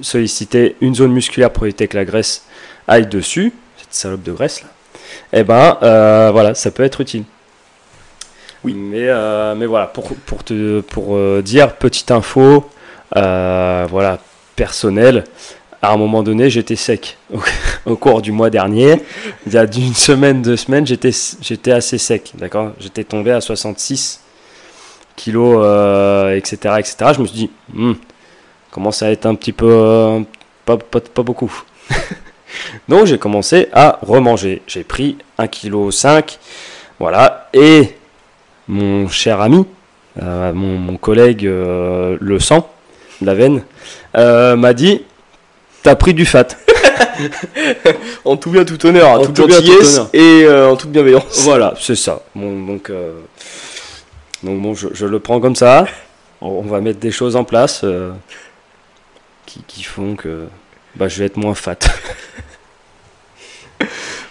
solliciter 0.01 0.75
une 0.81 0.95
zone 0.95 1.11
musculaire 1.11 1.51
pour 1.51 1.65
éviter 1.65 1.87
que 1.87 1.97
la 1.97 2.05
graisse 2.05 2.45
aille 2.87 3.07
dessus, 3.07 3.51
cette 3.77 3.93
salope 3.93 4.23
de 4.23 4.31
graisse 4.31 4.61
là, 4.61 4.69
et 5.33 5.43
ben 5.43 5.77
euh, 5.83 6.29
voilà, 6.31 6.55
ça 6.55 6.71
peut 6.71 6.83
être 6.83 7.01
utile. 7.01 7.23
Oui. 8.63 8.73
Mais, 8.73 9.07
euh, 9.07 9.55
mais 9.55 9.65
voilà, 9.65 9.87
pour, 9.87 10.15
pour 10.25 10.43
te 10.43 10.81
pour 10.81 11.17
dire, 11.41 11.73
petite 11.75 12.11
info, 12.11 12.69
euh, 13.15 13.85
voilà, 13.89 14.19
personnelle, 14.55 15.23
à 15.81 15.91
un 15.91 15.97
moment 15.97 16.23
donné, 16.23 16.49
j'étais 16.49 16.75
sec. 16.75 17.17
Au, 17.85 17.95
cours 17.95 18.21
du 18.21 18.31
mois 18.31 18.49
dernier, 18.49 19.01
il 19.45 19.53
y 19.53 19.57
a 19.57 19.65
d'une 19.65 19.93
semaine, 19.93 20.41
deux 20.41 20.57
semaines, 20.57 20.85
j'étais 20.85 21.11
j'étais 21.41 21.71
assez 21.71 21.97
sec, 21.97 22.33
d'accord? 22.35 22.71
J'étais 22.79 23.03
tombé 23.03 23.31
à 23.31 23.41
66 23.41 24.21
kilos, 25.15 25.59
euh, 25.61 26.35
etc., 26.35 26.75
etc. 26.79 26.95
Je 27.15 27.21
me 27.21 27.27
suis 27.27 27.37
dit, 27.37 27.51
Hmm, 27.73 27.93
commence 28.71 29.01
à 29.03 29.11
être 29.11 29.25
un 29.25 29.35
petit 29.35 29.53
peu, 29.53 29.69
euh, 29.69 30.19
pas, 30.65 30.77
pas, 30.77 30.99
pas 30.99 31.23
beaucoup. 31.23 31.51
Donc 32.89 33.05
j'ai 33.05 33.17
commencé 33.17 33.67
à 33.71 33.99
remanger. 34.01 34.61
J'ai 34.67 34.83
pris 34.83 35.17
1,5 35.39 36.23
kg, 36.23 36.37
voilà, 36.99 37.49
et 37.53 37.95
mon 38.67 39.07
cher 39.07 39.39
ami, 39.39 39.65
euh, 40.21 40.51
mon, 40.53 40.77
mon 40.77 40.97
collègue 40.97 41.43
le 41.43 42.39
sang, 42.39 42.69
la 43.21 43.33
veine, 43.33 43.63
m'a 44.13 44.73
dit 44.73 45.03
T'as 45.87 45.95
pris 45.95 46.13
du 46.13 46.25
fat. 46.25 46.49
En 48.25 48.35
tout 48.35 48.51
bien, 48.51 48.65
tout 48.65 48.85
honneur, 48.85 49.07
en 49.09 49.21
En 49.21 49.25
tout 49.25 49.31
bien, 49.31 49.45
tout 49.45 49.53
gentillesse 49.53 49.95
honneur. 49.99 50.09
et 50.11 50.43
euh, 50.43 50.69
en 50.69 50.75
toute 50.75 50.91
bienveillance. 50.91 51.43
voilà, 51.43 51.75
c'est 51.79 51.95
ça. 51.95 52.23
Bon, 52.35 52.65
donc, 52.65 52.89
euh, 52.89 53.13
donc 54.43 54.61
bon, 54.61 54.73
je, 54.75 54.89
je 54.91 55.05
le 55.05 55.19
prends 55.21 55.39
comme 55.39 55.55
ça. 55.55 55.87
On, 56.41 56.61
va 56.63 56.81
mettre 56.81 56.99
des 56.99 57.09
choses 57.09 57.37
en 57.37 57.45
place 57.45 57.81
euh, 57.85 58.11
qui, 59.45 59.63
qui 59.65 59.83
font 59.83 60.15
que 60.15 60.47
bah, 60.97 61.07
je 61.07 61.19
vais 61.19 61.25
être 61.27 61.37
moins 61.37 61.55
fat. 61.55 61.77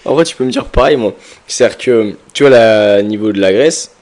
En 0.04 0.12
vrai, 0.14 0.24
tu 0.24 0.36
peux 0.36 0.44
me 0.44 0.50
dire 0.50 0.66
pareil, 0.66 0.98
moi. 0.98 1.14
C'est-à-dire 1.48 1.78
que, 1.78 2.16
tu 2.34 2.42
vois, 2.42 2.50
là, 2.50 3.02
niveau 3.02 3.32
de 3.32 3.40
la 3.40 3.50
graisse, 3.50 3.92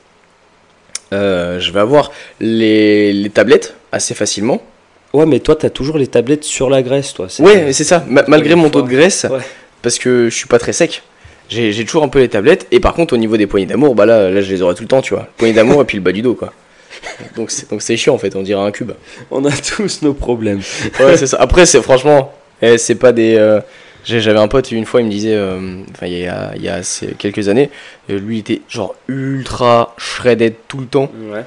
je 1.12 1.70
vais 1.70 1.80
avoir 1.80 2.10
les, 2.40 3.12
les 3.12 3.30
tablettes 3.30 3.76
assez 3.92 4.14
facilement. 4.14 4.60
Ouais, 5.14 5.24
mais 5.26 5.40
toi, 5.40 5.56
t'as 5.56 5.70
toujours 5.70 5.96
les 5.96 6.06
tablettes 6.08 6.44
sur 6.44 6.68
la 6.68 6.82
graisse, 6.82 7.14
toi. 7.14 7.26
c'est- 7.30 7.42
Ouais, 7.42 7.62
mais 7.64 7.72
c'est 7.72 7.84
ça. 7.84 8.04
Ma- 8.08 8.24
malgré 8.28 8.54
mon 8.54 8.68
taux 8.68 8.82
de 8.82 8.88
graisse, 8.88 9.26
Ouais. 9.30 9.38
parce 9.80 9.98
que 9.98 10.28
je 10.28 10.34
suis 10.36 10.46
pas 10.48 10.58
très 10.58 10.72
sec, 10.74 11.02
j'ai 11.48 11.84
toujours 11.86 12.02
un 12.02 12.08
peu 12.08 12.18
les 12.18 12.28
tablettes. 12.28 12.66
Et 12.72 12.80
par 12.80 12.92
contre, 12.94 13.14
au 13.14 13.16
niveau 13.16 13.36
des 13.36 13.46
poignées 13.46 13.66
d'amour, 13.66 13.94
bah 13.94 14.04
là, 14.06 14.28
là, 14.30 14.42
je 14.42 14.50
les 14.50 14.60
aurai 14.60 14.74
tout 14.74 14.82
le 14.82 14.88
temps, 14.88 15.00
tu 15.00 15.14
vois. 15.14 15.28
Poignées 15.36 15.54
d'amour 15.54 15.80
et 15.80 15.84
puis 15.84 15.96
le 15.96 16.02
bas 16.02 16.12
du 16.12 16.20
dos, 16.20 16.34
quoi. 16.34 16.52
Donc 17.36 17.50
c'est 17.50 17.68
donc 17.70 17.82
c'est 17.82 17.96
chiant 17.96 18.14
en 18.14 18.18
fait, 18.18 18.34
on 18.36 18.42
dirait 18.42 18.60
un 18.62 18.70
cube. 18.70 18.92
On 19.30 19.44
a 19.44 19.50
tous 19.52 20.02
nos 20.02 20.14
problèmes. 20.14 20.60
Ouais, 21.00 21.16
c'est 21.16 21.26
ça. 21.26 21.36
Après, 21.40 21.64
c'est 21.66 21.82
franchement, 21.82 22.32
eh, 22.62 22.76
c'est 22.78 22.94
pas 22.96 23.12
des. 23.12 23.34
euh, 23.36 23.60
J'avais 24.06 24.38
un 24.38 24.48
pote 24.48 24.70
une 24.70 24.84
fois, 24.84 25.00
il 25.00 25.06
me 25.06 25.10
disait, 25.10 25.32
euh, 25.34 25.58
enfin 25.92 26.06
il 26.06 26.18
y 26.18 26.26
a, 26.26 26.52
il 26.56 26.62
y 26.62 26.68
a 26.68 26.80
quelques 27.18 27.48
années, 27.48 27.70
euh, 28.10 28.18
lui 28.18 28.36
il 28.36 28.40
était 28.40 28.60
genre 28.68 28.94
ultra 29.08 29.94
shredded 29.96 30.54
tout 30.68 30.78
le 30.78 30.86
temps. 30.86 31.10
Ouais. 31.32 31.40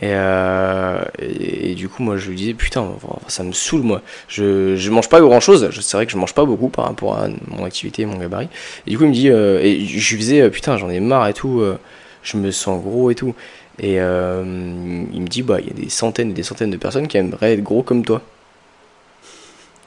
Et, 0.00 0.10
euh, 0.12 1.00
et, 1.18 1.72
et 1.72 1.74
du 1.74 1.88
coup, 1.88 2.02
moi 2.04 2.16
je 2.16 2.28
lui 2.30 2.36
disais, 2.36 2.54
putain, 2.54 2.86
ça 3.26 3.42
me 3.42 3.52
saoule 3.52 3.82
moi. 3.82 4.00
Je, 4.28 4.76
je 4.76 4.90
mange 4.90 5.08
pas 5.08 5.20
grand 5.20 5.40
chose, 5.40 5.68
c'est 5.80 5.96
vrai 5.96 6.06
que 6.06 6.12
je 6.12 6.16
mange 6.16 6.34
pas 6.34 6.44
beaucoup 6.44 6.68
par 6.68 6.84
rapport 6.84 7.16
à 7.16 7.26
mon 7.48 7.64
activité, 7.64 8.06
mon 8.06 8.16
gabarit. 8.16 8.48
Et 8.86 8.90
du 8.90 8.98
coup, 8.98 9.04
il 9.04 9.10
me 9.10 9.14
dit, 9.14 9.28
euh, 9.30 9.60
et 9.60 9.84
je 9.84 10.14
lui 10.14 10.22
faisais, 10.22 10.40
euh, 10.42 10.50
putain, 10.50 10.76
j'en 10.76 10.88
ai 10.88 11.00
marre 11.00 11.26
et 11.28 11.34
tout, 11.34 11.60
euh, 11.60 11.78
je 12.22 12.36
me 12.36 12.50
sens 12.52 12.80
gros 12.82 13.10
et 13.10 13.16
tout. 13.16 13.34
Et 13.80 13.94
il 13.94 14.00
me 14.02 15.26
dit, 15.28 15.42
bah, 15.42 15.58
il 15.60 15.66
y 15.68 15.70
a 15.70 15.74
des 15.74 15.88
centaines 15.88 16.30
et 16.30 16.34
des 16.34 16.42
centaines 16.42 16.70
de 16.70 16.76
personnes 16.76 17.06
qui 17.08 17.16
aimeraient 17.16 17.54
être 17.54 17.62
gros 17.62 17.82
comme 17.82 18.04
toi. 18.04 18.22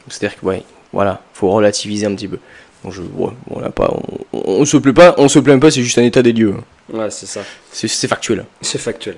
C'est-à-dire 0.08 0.40
que, 0.40 0.46
ouais, 0.46 0.64
voilà, 0.94 1.22
faut 1.34 1.50
relativiser 1.52 2.06
un 2.06 2.16
petit 2.16 2.28
peu. 2.28 2.40
Donc 2.84 2.94
je, 2.94 3.02
ouais, 3.02 3.32
on, 3.50 3.62
a 3.62 3.70
pas, 3.70 3.92
on, 3.94 4.38
on- 4.38 4.62
on 4.62 4.66
se 4.66 4.78
plaît 4.78 4.94
pas, 4.94 5.14
on 5.18 5.28
se 5.28 5.40
plaint 5.40 5.62
pas, 5.62 5.70
c'est 5.72 5.84
juste 5.84 5.98
un 5.98 6.04
état 6.04 6.22
des 6.24 6.34
lieux. 6.34 6.56
Ouais, 6.92 7.10
c'est 7.12 7.26
ça. 7.28 7.42
C'est 7.72 8.08
factuel. 8.08 8.46
C'est 8.62 8.80
factuel. 8.80 9.18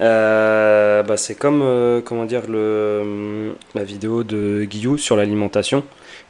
Euh, 0.00 1.02
bah, 1.02 1.16
c'est 1.16 1.34
comme 1.34 1.60
euh, 1.62 2.00
comment 2.04 2.24
dire 2.24 2.42
le 2.48 3.52
la 3.74 3.82
vidéo 3.82 4.22
de 4.22 4.64
Guillou 4.64 4.96
sur 4.96 5.16
l'alimentation. 5.16 5.82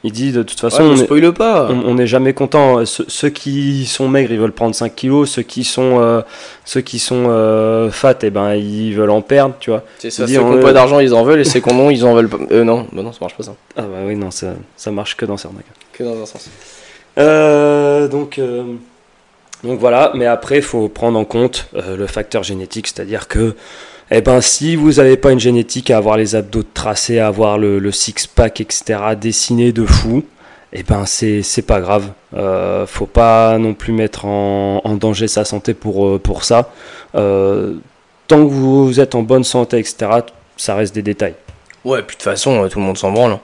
Il 0.05 0.13
dit 0.13 0.31
de 0.33 0.43
toute 0.45 0.61
façon 0.61 0.83
Ouais, 0.85 0.89
on 0.89 0.93
ne 0.95 1.01
est- 1.01 1.05
spoile 1.05 1.33
pas. 1.35 1.69
on 1.71 1.95
n'est 1.95 2.07
jamais 2.07 2.33
content. 2.33 2.87
Ceux, 2.87 3.05
ceux 3.09 3.31
qui 3.31 3.85
sont 3.85 4.09
maigres, 4.09 4.31
ils 4.33 4.39
veulent 4.39 4.53
prendre 4.53 4.75
5 4.75 4.95
kilos. 4.95 5.29
Ceux 5.29 5.43
qui 5.43 5.65
sont, 5.65 5.99
euh, 6.01 6.23
ceux 6.65 6.81
qui 6.83 6.99
sont 7.01 7.25
euh, 7.29 7.91
fat, 7.91 8.15
et 8.23 8.31
ben, 8.31 8.55
ils 8.55 8.95
veulent 8.95 9.11
en 9.11 9.23
perdre, 9.23 9.57
tu 9.59 9.71
vois. 9.71 9.83
C'est 9.99 10.11
ça, 10.11 10.25
dit, 10.25 10.35
ceux 10.35 10.41
qui 10.41 10.45
n'ont 10.47 10.63
pas 10.63 10.73
d'argent, 10.73 11.01
ils 11.01 11.13
en 11.15 11.25
veulent, 11.25 11.41
et 11.41 11.45
ceux 11.45 11.59
qui 11.61 11.69
en 11.71 11.77
ont, 11.81 11.91
ils 11.91 12.05
en 12.05 12.15
veulent 12.15 12.29
pas. 12.29 12.39
Euh, 12.53 12.63
non, 12.65 12.87
bah 12.93 13.03
non, 13.03 13.13
ça 13.13 13.19
marche 13.21 13.37
pas 13.37 13.43
ça. 13.43 13.55
Ah 13.77 13.83
bah 13.83 13.99
oui, 14.07 14.15
non, 14.15 14.31
ça, 14.31 14.55
ça 14.77 14.93
marche 14.93 15.17
que 15.17 15.27
dans 15.27 15.37
certains 15.37 15.59
cas. 15.59 15.65
Que 15.93 16.05
dans 16.05 16.23
un 16.23 16.27
sens. 16.27 16.49
Donc, 18.11 18.41
donc 19.65 19.81
voilà, 19.81 20.13
mais 20.15 20.27
après, 20.27 20.57
il 20.57 20.63
faut 20.63 20.89
prendre 20.89 21.19
en 21.19 21.25
compte 21.25 21.69
euh, 21.75 21.97
le 21.97 22.07
facteur 22.07 22.43
génétique, 22.43 22.87
c'est-à-dire 22.87 23.29
que 23.29 23.57
eh 24.11 24.21
ben, 24.21 24.41
si 24.41 24.77
vous 24.77 24.93
n'avez 24.93 25.17
pas 25.17 25.33
une 25.33 25.41
génétique 25.41 25.91
à 25.91 25.99
avoir 25.99 26.17
les 26.17 26.35
abdos 26.35 26.63
tracés, 26.63 27.19
à 27.19 27.27
avoir 27.27 27.59
le, 27.59 27.91
six-pack, 27.91 28.61
etc., 28.61 29.01
dessiné 29.21 29.73
de 29.73 29.85
fou, 29.85 30.25
eh 30.73 30.83
ben, 30.83 31.05
c'est 31.05 31.67
pas 31.67 31.81
grave. 31.81 32.11
Euh, 32.35 32.87
faut 32.87 33.07
pas 33.07 33.59
non 33.59 33.75
plus 33.75 33.93
mettre 33.93 34.25
en, 34.25 34.97
danger 34.99 35.29
sa 35.29 35.45
santé 35.45 35.75
pour, 35.75 36.07
euh, 36.07 36.21
ça. 36.41 36.71
Tant 37.13 38.45
que 38.45 38.51
vous 38.51 38.99
êtes 39.01 39.15
en 39.15 39.23
bonne 39.23 39.45
santé, 39.45 39.79
etc., 39.79 40.23
ça 40.57 40.75
reste 40.75 40.95
des 40.95 41.03
détails. 41.03 41.35
Ouais, 41.85 42.03
puis 42.03 42.17
de 42.17 42.21
toute 42.21 42.23
façon, 42.23 42.67
tout 42.69 42.79
le 42.79 42.85
monde 42.85 42.99
s'en 42.99 43.13
branle. 43.13 43.39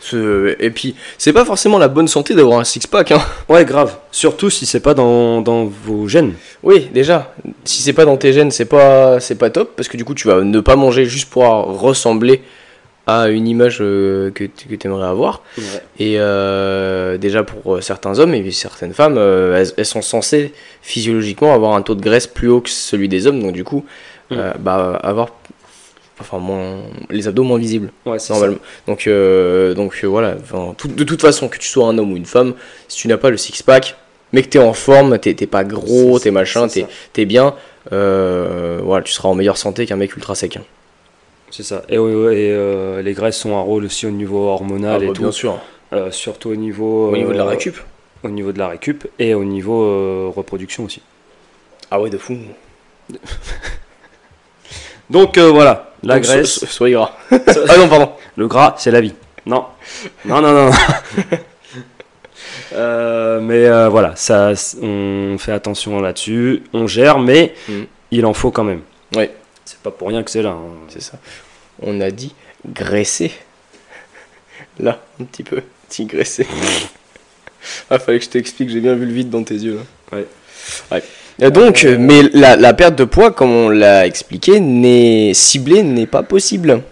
Ce- 0.00 0.56
Et 0.58 0.70
puis, 0.70 0.94
c'est 1.18 1.32
pas 1.32 1.44
forcément 1.44 1.78
la 1.78 1.88
bonne 1.88 2.08
santé 2.08 2.34
d'avoir 2.34 2.58
un 2.58 2.64
six-pack. 2.64 3.12
Hein. 3.12 3.20
Ouais, 3.48 3.64
grave. 3.64 3.96
Surtout 4.10 4.50
si 4.50 4.66
c'est 4.66 4.80
pas 4.80 4.94
dans, 4.94 5.40
dans 5.42 5.66
vos 5.66 6.08
gènes. 6.08 6.32
Oui, 6.62 6.88
déjà, 6.92 7.34
si 7.64 7.82
c'est 7.82 7.92
pas 7.92 8.04
dans 8.04 8.16
tes 8.16 8.32
gènes, 8.32 8.50
c'est 8.50 8.64
pas, 8.64 9.20
c'est 9.20 9.36
pas 9.36 9.50
top, 9.50 9.74
parce 9.76 9.88
que 9.88 9.96
du 9.96 10.04
coup, 10.04 10.14
tu 10.14 10.26
vas 10.28 10.40
ne 10.40 10.60
pas 10.60 10.76
manger 10.76 11.04
juste 11.04 11.28
pour 11.30 11.42
ressembler 11.44 12.42
à 13.06 13.28
une 13.28 13.48
image 13.48 13.78
euh, 13.80 14.30
que, 14.30 14.44
tu 14.44 14.78
aimerais 14.84 15.06
avoir. 15.08 15.42
Et 15.98 16.14
euh, 16.18 17.18
déjà 17.18 17.42
pour 17.42 17.76
euh, 17.76 17.80
certains 17.80 18.18
hommes 18.20 18.34
et 18.34 18.50
certaines 18.52 18.92
femmes, 18.94 19.18
elles, 19.18 19.72
elles 19.76 19.86
sont 19.86 20.02
censées 20.02 20.52
physiologiquement 20.82 21.52
avoir 21.54 21.74
un 21.74 21.82
taux 21.82 21.94
de 21.94 22.02
graisse 22.02 22.26
plus 22.26 22.48
haut 22.48 22.60
que 22.60 22.70
celui 22.70 23.08
des 23.08 23.26
hommes, 23.26 23.42
donc 23.42 23.52
du 23.52 23.64
coup, 23.64 23.84
euh, 24.32 24.52
bah, 24.60 24.98
avoir 25.02 25.30
enfin, 26.20 26.38
moins, 26.38 26.78
les 27.10 27.26
abdos 27.28 27.42
moins 27.42 27.58
visibles, 27.58 27.90
Ouais, 28.06 28.18
c'est 28.18 28.28
ça. 28.28 28.34
normalement. 28.34 28.58
Donc, 28.86 29.06
euh, 29.06 29.74
donc 29.74 29.98
euh, 30.02 30.06
voilà, 30.06 30.36
enfin, 30.40 30.74
tout- 30.76 30.88
de 30.88 31.04
toute 31.04 31.20
façon, 31.20 31.48
que 31.48 31.58
tu 31.58 31.68
sois 31.68 31.86
un 31.86 31.96
homme 31.98 32.12
ou 32.12 32.16
une 32.16 32.26
femme, 32.26 32.54
si 32.88 32.98
tu 32.98 33.08
n'as 33.08 33.16
pas 33.16 33.30
le 33.30 33.36
six-pack, 33.36 33.96
mais 34.32 34.42
que 34.42 34.48
tu 34.48 34.58
es 34.58 34.60
en 34.60 34.72
forme, 34.72 35.18
t'es 35.18 35.34
t'es 35.34 35.46
pas 35.46 35.64
gros, 35.64 36.18
t'es 36.18 36.30
machin, 36.30 36.68
t'es 36.68 36.86
t'es 37.12 37.24
bien, 37.24 37.54
euh, 37.92 38.80
voilà, 38.82 39.02
tu 39.02 39.12
seras 39.12 39.28
en 39.28 39.34
meilleure 39.34 39.56
santé 39.56 39.86
qu'un 39.86 39.96
mec 39.96 40.14
ultra 40.16 40.34
sec. 40.34 40.56
hein. 40.56 40.62
C'est 41.50 41.64
ça. 41.64 41.82
Et, 41.88 41.96
euh, 41.98 43.02
les 43.02 43.12
graisses 43.12 43.44
ont 43.44 43.56
un 43.58 43.60
rôle 43.62 43.84
aussi 43.84 44.06
au 44.06 44.10
niveau 44.12 44.46
hormonal 44.48 44.98
Ah, 45.00 45.04
et 45.04 45.08
bah, 45.08 45.12
tout. 45.14 45.22
bien 45.22 45.32
sûr, 45.32 45.58
surtout 46.12 46.50
au 46.50 46.54
niveau, 46.56 47.08
au 47.10 47.16
niveau 47.16 47.32
de 47.32 47.38
la 47.38 47.44
récup. 47.46 47.76
Au 48.22 48.28
niveau 48.28 48.52
de 48.52 48.58
la 48.58 48.68
récup 48.68 49.08
et 49.18 49.34
au 49.34 49.42
niveau 49.44 50.30
reproduction 50.30 50.84
aussi. 50.84 51.02
Ah 51.90 52.00
ouais, 52.00 52.08
de 52.10 52.18
fou. 52.18 52.36
Donc 55.10 55.38
voilà, 55.38 55.89
la 56.02 56.14
Donc, 56.14 56.24
graisse, 56.24 56.58
so- 56.60 56.66
soyez 56.66 56.94
gras. 56.94 57.12
ah 57.30 57.76
non, 57.78 57.88
pardon. 57.88 58.12
le 58.36 58.46
gras, 58.48 58.74
c'est 58.78 58.90
la 58.90 59.00
vie. 59.00 59.14
Non, 59.46 59.66
non, 60.24 60.40
non, 60.40 60.52
non. 60.52 60.70
Euh, 62.72 63.40
mais 63.40 63.66
euh, 63.66 63.88
voilà, 63.88 64.14
ça, 64.16 64.52
on 64.80 65.36
fait 65.38 65.52
attention 65.52 66.00
là-dessus, 66.00 66.62
on 66.72 66.86
gère, 66.86 67.18
mais 67.18 67.54
Mm. 67.68 67.82
il 68.12 68.24
en 68.26 68.32
faut 68.32 68.50
quand 68.52 68.62
même. 68.64 68.82
Ouais. 69.16 69.34
C'est 69.64 69.78
pas 69.80 69.90
pour 69.90 70.08
rien 70.08 70.22
que 70.22 70.30
c'est 70.30 70.42
là. 70.42 70.50
hein. 70.50 70.70
C'est 70.88 71.02
ça. 71.02 71.18
On 71.82 72.00
a 72.00 72.10
dit 72.10 72.34
graisser. 72.66 73.32
Là, 74.78 75.00
un 75.20 75.24
petit 75.24 75.42
peu. 75.42 75.62
Petit 75.88 76.06
graisser. 76.06 76.46
ah, 77.90 77.98
fallait 77.98 78.18
que 78.20 78.24
je 78.24 78.30
t'explique, 78.30 78.70
j'ai 78.70 78.80
bien 78.80 78.94
vu 78.94 79.04
le 79.06 79.12
vide 79.12 79.30
dans 79.30 79.42
tes 79.42 79.54
yeux. 79.56 79.80
Là. 80.12 80.18
Ouais. 80.18 80.26
Ouais. 80.92 81.02
Et 81.40 81.50
donc, 81.50 81.84
Euh, 81.84 81.96
mais 81.98 82.22
la, 82.34 82.56
la 82.56 82.74
perte 82.74 82.96
de 82.96 83.04
poids, 83.04 83.30
comme 83.30 83.50
on 83.50 83.68
l'a 83.70 84.06
expliqué, 84.06 84.60
n'est 84.60 85.32
ciblée 85.34 85.82
n'est 85.82 86.06
pas 86.06 86.22
possible. 86.22 86.82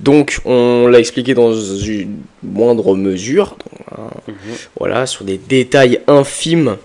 Donc, 0.00 0.38
on 0.44 0.86
l'a 0.88 0.98
expliqué 0.98 1.34
dans 1.34 1.52
une 1.54 2.16
moindre 2.42 2.96
mesure, 2.96 3.50
donc, 3.50 3.86
hein, 3.98 4.10
Mhm. 4.28 4.34
voilà, 4.78 5.06
sur 5.06 5.24
des 5.24 5.38
détails 5.38 6.00
infimes 6.08 6.76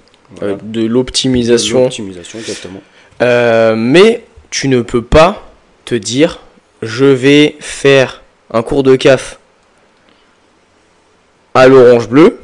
euh, 0.44 0.56
de 0.62 0.86
l'optimisation 0.86 1.84
L'optimisation, 1.84 2.40
exactement. 2.40 2.82
euh, 3.22 3.76
mais 3.76 4.24
tu 4.50 4.68
ne 4.68 4.82
peux 4.82 5.02
pas 5.02 5.50
te 5.86 5.96
dire 5.96 6.40
je 6.82 7.06
vais 7.06 7.56
faire 7.60 8.22
un 8.54 8.62
cours 8.64 8.84
de 8.84 8.96
CAF 8.96 9.40
à 11.54 11.68
l'orange 11.68 12.08
bleu 12.08 12.40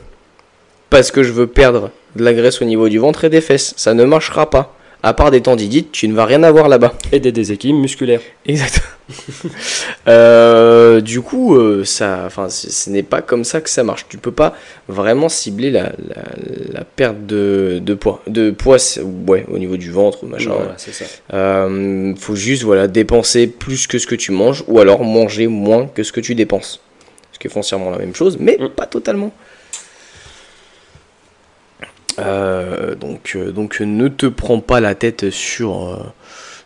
parce 0.90 1.12
que 1.12 1.24
je 1.24 1.32
veux 1.32 1.48
perdre 1.48 1.92
de 2.18 2.24
la 2.24 2.34
graisse 2.34 2.62
au 2.62 2.66
niveau 2.66 2.90
du 2.90 3.00
ventre 3.00 3.24
et 3.24 3.30
des 3.30 3.42
fesses. 3.42 3.74
Ça 3.78 3.94
ne 3.94 4.04
marchera 4.04 4.50
pas. 4.50 4.74
À 5.04 5.14
part 5.14 5.30
des 5.30 5.42
tendidites, 5.42 5.92
tu 5.92 6.08
ne 6.08 6.16
vas 6.16 6.26
rien 6.26 6.42
avoir 6.42 6.68
là-bas. 6.68 6.94
Et 7.12 7.20
des 7.20 7.32
déséquilibres 7.32 7.80
musculaires. 7.80 8.20
Exactement. 8.46 8.86
Euh, 10.08 11.02
du 11.02 11.22
coup, 11.22 11.56
euh, 11.56 11.84
ça, 11.84 12.24
enfin, 12.26 12.48
ce 12.50 12.90
n'est 12.90 13.04
pas 13.04 13.22
comme 13.22 13.44
ça 13.44 13.62
que 13.62 13.70
ça 13.70 13.84
marche. 13.84 14.06
Tu 14.10 14.18
peux 14.18 14.32
pas 14.32 14.54
vraiment 14.88 15.30
cibler 15.30 15.70
la, 15.72 15.84
la, 15.84 16.24
la 16.72 16.84
perte 16.84 17.26
de, 17.26 17.80
de 17.82 17.94
poids, 17.94 18.22
de 18.28 18.52
poids, 18.52 18.78
ouais, 19.28 19.46
au 19.52 19.58
niveau 19.58 19.76
du 19.78 19.92
ventre, 19.92 20.26
machin. 20.26 20.52
Voilà, 20.56 20.74
c'est 20.78 20.94
ça. 20.94 21.06
Euh, 21.34 22.14
faut 22.18 22.36
juste 22.36 22.64
voilà 22.64 22.88
dépenser 22.88 23.48
plus 23.48 23.88
que 23.88 24.00
ce 24.00 24.08
que 24.08 24.16
tu 24.16 24.32
manges 24.32 24.64
ou 24.68 24.80
alors 24.80 25.04
manger 25.04 25.48
moins 25.48 25.88
que 25.88 26.04
ce 26.04 26.12
que 26.12 26.22
tu 26.22 26.36
dépenses. 26.36 26.80
Ce 27.34 27.40
qui 27.40 27.48
est 27.48 27.52
foncièrement 27.52 27.92
la 27.92 27.98
même 28.00 28.16
chose, 28.16 28.38
mais 28.40 28.58
Mm. 28.60 28.70
pas 28.70 28.86
totalement. 28.88 29.32
Euh, 32.20 32.96
donc, 32.96 33.34
euh, 33.36 33.52
donc 33.52 33.80
ne 33.80 34.08
te 34.08 34.26
prends 34.26 34.60
pas 34.60 34.80
la 34.80 34.96
tête 34.96 35.30
sur, 35.30 35.90
euh, 35.90 35.98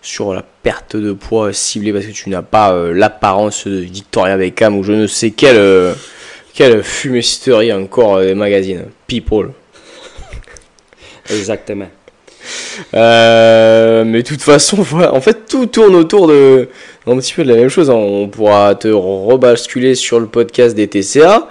sur 0.02 0.34
la 0.34 0.44
perte 0.64 0.96
de 0.96 1.12
poids 1.12 1.52
ciblée 1.52 1.92
parce 1.92 2.06
que 2.06 2.12
tu 2.12 2.30
n'as 2.30 2.42
pas 2.42 2.74
l'apparence 2.92 3.68
de 3.68 3.78
Victoria 3.78 4.38
Beckham 4.38 4.78
ou 4.78 4.84
je 4.84 4.94
ne 4.94 5.08
sais 5.08 5.32
quelle, 5.32 5.96
quelle 6.54 6.84
fumisterie 6.84 7.74
encore 7.74 8.22
des 8.22 8.36
magazines. 8.36 8.86
People. 9.08 9.52
Exactement. 11.30 11.90
Euh, 12.94 14.04
mais 14.06 14.22
de 14.24 14.28
toute 14.28 14.42
façon, 14.42 14.78
voilà, 14.82 15.14
en 15.14 15.22
fait, 15.22 15.46
tout 15.50 15.66
tourne 15.66 15.96
autour 15.96 16.28
de 16.28 16.68
un 17.08 17.18
petit 17.18 17.34
peu 17.34 17.44
de 17.44 17.50
la 17.50 17.56
même 17.56 17.70
chose. 17.70 17.90
hein. 17.90 17.96
On 17.96 18.28
pourra 18.28 18.76
te 18.76 18.88
rebasculer 18.88 19.96
sur 19.96 20.20
le 20.20 20.28
podcast 20.28 20.76
des 20.76 20.88
TCA, 20.88 21.48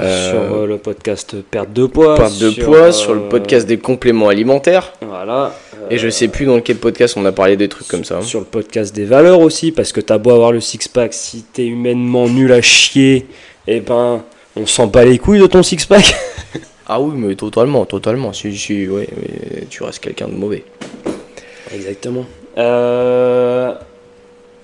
Euh, 0.00 0.30
Sur 0.30 0.56
euh, 0.62 0.66
le 0.66 0.78
podcast 0.78 1.36
perte 1.50 1.72
de 1.72 1.86
poids. 1.86 2.16
perte 2.16 2.38
de 2.38 2.50
sur, 2.50 2.64
poids, 2.64 2.92
sur 2.92 3.14
le 3.14 3.20
podcast 3.28 3.66
des 3.66 3.78
compléments 3.78 4.28
alimentaires. 4.28 4.92
Voilà. 5.00 5.54
Et 5.90 5.98
je 5.98 6.08
sais 6.08 6.28
plus 6.28 6.44
dans 6.46 6.60
quel 6.60 6.76
podcast 6.76 7.14
on 7.16 7.24
a 7.24 7.32
parlé 7.32 7.56
des 7.56 7.68
trucs 7.68 7.88
comme 7.88 8.04
ça. 8.04 8.16
hein. 8.18 8.22
Sur 8.22 8.40
le 8.40 8.46
podcast 8.46 8.94
des 8.94 9.04
valeurs 9.04 9.40
aussi, 9.40 9.72
parce 9.72 9.92
que 9.92 10.00
t'as 10.00 10.18
beau 10.18 10.30
avoir 10.30 10.52
le 10.52 10.60
six-pack, 10.60 11.12
si 11.14 11.44
t'es 11.52 11.66
humainement 11.66 12.28
nul 12.28 12.52
à 12.52 12.60
chier, 12.62 13.26
et 13.66 13.80
ben, 13.80 14.22
on 14.56 14.66
s'en 14.66 14.86
bat 14.88 15.04
les 15.04 15.18
couilles 15.18 15.40
de 15.40 15.46
ton 15.46 15.62
six-pack. 15.62 16.14
Ah 16.92 17.00
oui, 17.00 17.12
mais 17.14 17.36
totalement, 17.36 17.84
totalement. 17.84 18.32
Si, 18.32 18.56
si, 18.58 18.88
ouais, 18.88 19.08
mais 19.16 19.64
tu 19.70 19.84
restes 19.84 20.00
quelqu'un 20.00 20.26
de 20.26 20.34
mauvais. 20.34 20.64
Exactement. 21.72 22.26
Euh, 22.58 23.72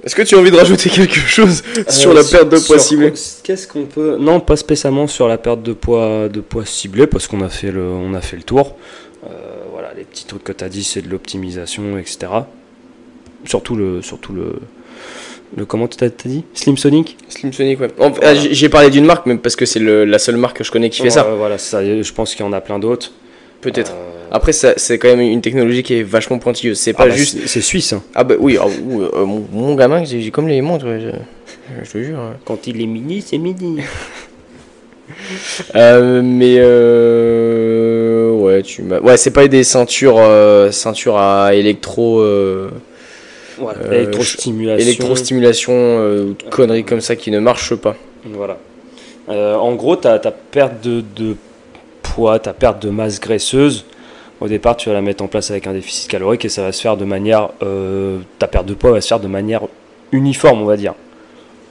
Est-ce 0.02 0.16
que 0.16 0.22
tu 0.22 0.34
as 0.34 0.38
envie 0.38 0.50
de 0.50 0.56
rajouter 0.56 0.90
quelque 0.90 1.14
chose 1.14 1.62
sur 1.88 2.12
la 2.12 2.24
perte 2.24 2.48
de 2.48 2.58
poids 2.58 2.80
ciblée 2.80 3.12
Qu'est-ce 3.44 3.68
qu'on 3.68 3.84
peut 3.84 4.16
Non, 4.18 4.40
pas 4.40 4.56
spécialement 4.56 5.06
sur 5.06 5.28
la 5.28 5.38
perte 5.38 5.62
de 5.62 5.72
poids 5.72 6.28
de 6.28 6.40
poids 6.40 6.66
ciblé 6.66 7.06
parce 7.06 7.28
qu'on 7.28 7.42
a 7.42 7.48
fait 7.48 7.70
le 7.70 7.84
on 7.84 8.12
a 8.14 8.20
fait 8.20 8.36
le 8.36 8.42
tour. 8.42 8.74
Euh, 9.24 9.62
voilà, 9.70 9.94
les 9.96 10.02
petits 10.02 10.24
trucs 10.24 10.42
que 10.42 10.52
tu 10.52 10.64
as 10.64 10.68
dit, 10.68 10.82
c'est 10.82 11.02
de 11.02 11.08
l'optimisation, 11.08 11.96
etc. 11.96 12.26
Surtout 13.44 13.76
le 13.76 14.02
surtout 14.02 14.32
le 14.32 14.54
le 15.56 15.64
comment 15.66 15.86
tu 15.88 16.02
as 16.02 16.08
dit? 16.08 16.44
Slim 16.54 16.76
Sonic? 16.76 17.16
Slim 17.28 17.52
Sonic, 17.52 17.80
ouais. 17.80 17.88
En- 17.98 18.12
ah, 18.22 18.34
j'ai 18.34 18.68
parlé 18.68 18.90
d'une 18.90 19.04
marque, 19.04 19.26
mais 19.26 19.36
parce 19.36 19.56
que 19.56 19.66
c'est 19.66 19.80
la 19.80 20.18
seule 20.18 20.36
marque 20.36 20.56
que 20.58 20.64
je 20.64 20.70
connais 20.70 20.88
qui 20.90 21.02
fait 21.02 21.10
ça. 21.10 21.22
Voilà, 21.22 21.58
ça. 21.58 21.84
Je 21.84 22.12
pense 22.12 22.34
qu'il 22.34 22.44
y 22.44 22.48
en 22.48 22.52
a 22.52 22.60
plein 22.60 22.78
d'autres. 22.78 23.12
Peut-être. 23.60 23.92
Euh, 23.92 24.10
Après, 24.30 24.52
c'est 24.52 24.98
quand 24.98 25.08
même 25.08 25.20
une 25.20 25.40
technologie 25.40 25.82
qui 25.82 25.94
est 25.94 26.02
vachement 26.02 26.38
pointilleuse. 26.38 26.78
C'est 26.78 26.92
ah 26.94 26.98
pas 26.98 27.08
bah, 27.08 27.14
juste. 27.14 27.46
c'est- 27.46 27.60
suisse. 27.60 27.92
hein. 27.92 28.02
Ah 28.14 28.22
bah 28.24 28.34
oui, 28.38 28.58
ah, 28.60 28.66
euh, 28.66 29.24
mon, 29.24 29.44
mon 29.52 29.74
gamin, 29.74 30.04
j'ai 30.04 30.30
comme 30.30 30.46
les 30.48 30.60
montres, 30.60 30.86
je, 30.86 31.10
je 31.84 31.90
te 31.90 32.02
jure. 32.02 32.18
Quand 32.44 32.66
il 32.66 32.80
est 32.80 32.86
midi, 32.86 33.22
c'est 33.26 33.38
midi. 33.38 33.76
Euh, 35.76 36.20
mais 36.22 36.56
euh, 36.58 38.32
ouais, 38.32 38.62
tu 38.62 38.82
m'as. 38.82 38.98
Ouais, 39.00 39.16
c'est 39.16 39.30
pas 39.30 39.46
des 39.48 39.62
ceintures, 39.64 40.20
ceintures 40.72 41.16
à 41.18 41.54
électro, 41.54 42.20
Voilà, 43.58 43.78
Euh, 43.80 43.92
électrostimulation. 44.02 44.86
électrostimulation 44.86 45.72
euh, 45.74 46.24
ou 46.30 46.34
de 46.34 46.50
conneries 46.50 46.84
comme 46.84 47.00
ça 47.00 47.16
qui 47.16 47.30
ne 47.30 47.38
marchent 47.38 47.74
pas. 47.74 47.96
Voilà. 48.24 48.58
Euh, 49.28 49.54
en 49.56 49.74
gros, 49.74 49.96
ta, 49.96 50.18
ta 50.18 50.30
perte 50.30 50.82
de, 50.84 51.02
de 51.16 51.36
poids, 52.02 52.38
ta 52.38 52.52
perte 52.52 52.82
de 52.82 52.90
masse 52.90 53.20
graisseuse, 53.20 53.84
au 54.40 54.48
départ, 54.48 54.76
tu 54.76 54.88
vas 54.88 54.94
la 54.94 55.00
mettre 55.02 55.24
en 55.24 55.28
place 55.28 55.50
avec 55.50 55.66
un 55.66 55.72
déficit 55.72 56.10
calorique 56.10 56.44
et 56.44 56.48
ça 56.48 56.62
va 56.62 56.72
se 56.72 56.80
faire 56.82 56.96
de 56.96 57.04
manière. 57.04 57.48
euh, 57.62 58.18
ta 58.38 58.46
perte 58.46 58.66
de 58.66 58.74
poids 58.74 58.92
va 58.92 59.00
se 59.00 59.08
faire 59.08 59.20
de 59.20 59.28
manière 59.28 59.62
uniforme, 60.12 60.60
on 60.62 60.66
va 60.66 60.76
dire. 60.76 60.94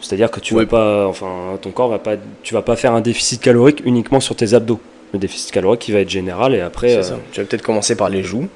C'est-à-dire 0.02 0.30
que 0.32 0.40
tu 0.40 0.54
Ouais. 0.56 0.64
vas 0.66 0.70
pas, 0.70 1.08
enfin, 1.08 1.58
ton 1.62 1.72
corps 1.72 1.90
va 1.90 2.00
pas, 2.00 2.16
tu 2.44 2.54
vas 2.54 2.62
pas 2.62 2.76
faire 2.76 2.94
un 2.94 3.02
déficit 3.02 3.42
calorique 3.42 3.82
uniquement 3.86 4.20
sur 4.20 4.36
tes 4.36 4.54
abdos. 4.54 4.80
Le 5.14 5.20
déficit 5.20 5.52
calorique, 5.52 5.88
il 5.88 5.94
va 5.94 6.00
être 6.00 6.10
général 6.10 6.54
et 6.56 6.62
après. 6.62 6.90
C'est 6.90 6.98
euh, 6.98 7.04
ça. 7.04 7.20
Tu 7.32 7.40
vas 7.42 7.48
peut-être 7.48 7.62
commencer 7.64 7.96
par 7.96 8.10
les 8.10 8.22
joues, 8.24 8.48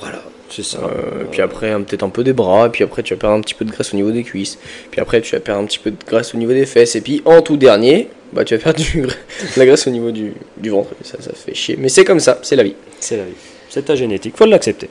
Voilà, 0.00 0.18
c'est 0.50 0.64
ça. 0.64 0.78
euh, 0.78 1.24
puis 1.30 1.40
après 1.42 1.70
un- 1.70 1.82
peut-être 1.82 2.02
un 2.02 2.08
peu 2.08 2.24
des 2.24 2.32
bras, 2.32 2.70
puis 2.70 2.84
après 2.84 3.02
tu 3.02 3.14
vas 3.14 3.20
perdre 3.20 3.36
un 3.36 3.40
petit 3.40 3.54
peu 3.54 3.64
de 3.64 3.70
graisse 3.70 3.92
au 3.92 3.96
niveau 3.96 4.10
des 4.10 4.22
cuisses, 4.24 4.58
puis 4.90 5.00
après 5.00 5.20
tu 5.20 5.34
vas 5.34 5.40
perdre 5.40 5.62
un 5.62 5.66
petit 5.66 5.78
peu 5.78 5.90
de 5.90 5.96
graisse 6.06 6.34
au 6.34 6.38
niveau 6.38 6.52
des 6.52 6.66
fesses, 6.66 6.96
et 6.96 7.00
puis 7.00 7.22
en 7.24 7.42
tout 7.42 7.56
dernier, 7.56 8.08
bah 8.32 8.44
tu 8.44 8.56
vas 8.56 8.62
perdre 8.62 8.78
du 8.82 9.02
gra- 9.02 9.06
de 9.08 9.58
la 9.58 9.66
graisse 9.66 9.86
au 9.86 9.90
niveau 9.90 10.10
du, 10.10 10.32
du 10.56 10.70
ventre. 10.70 10.90
Ça, 11.02 11.18
ça 11.20 11.30
fait 11.34 11.54
chier, 11.54 11.76
mais 11.78 11.88
c'est 11.88 12.04
comme 12.04 12.20
ça, 12.20 12.38
c'est 12.42 12.56
la 12.56 12.62
vie. 12.64 12.74
C'est 13.00 13.16
la 13.16 13.24
vie. 13.24 13.32
C'est 13.68 13.84
ta 13.84 13.94
génétique, 13.94 14.34
faut 14.36 14.46
l'accepter. 14.46 14.88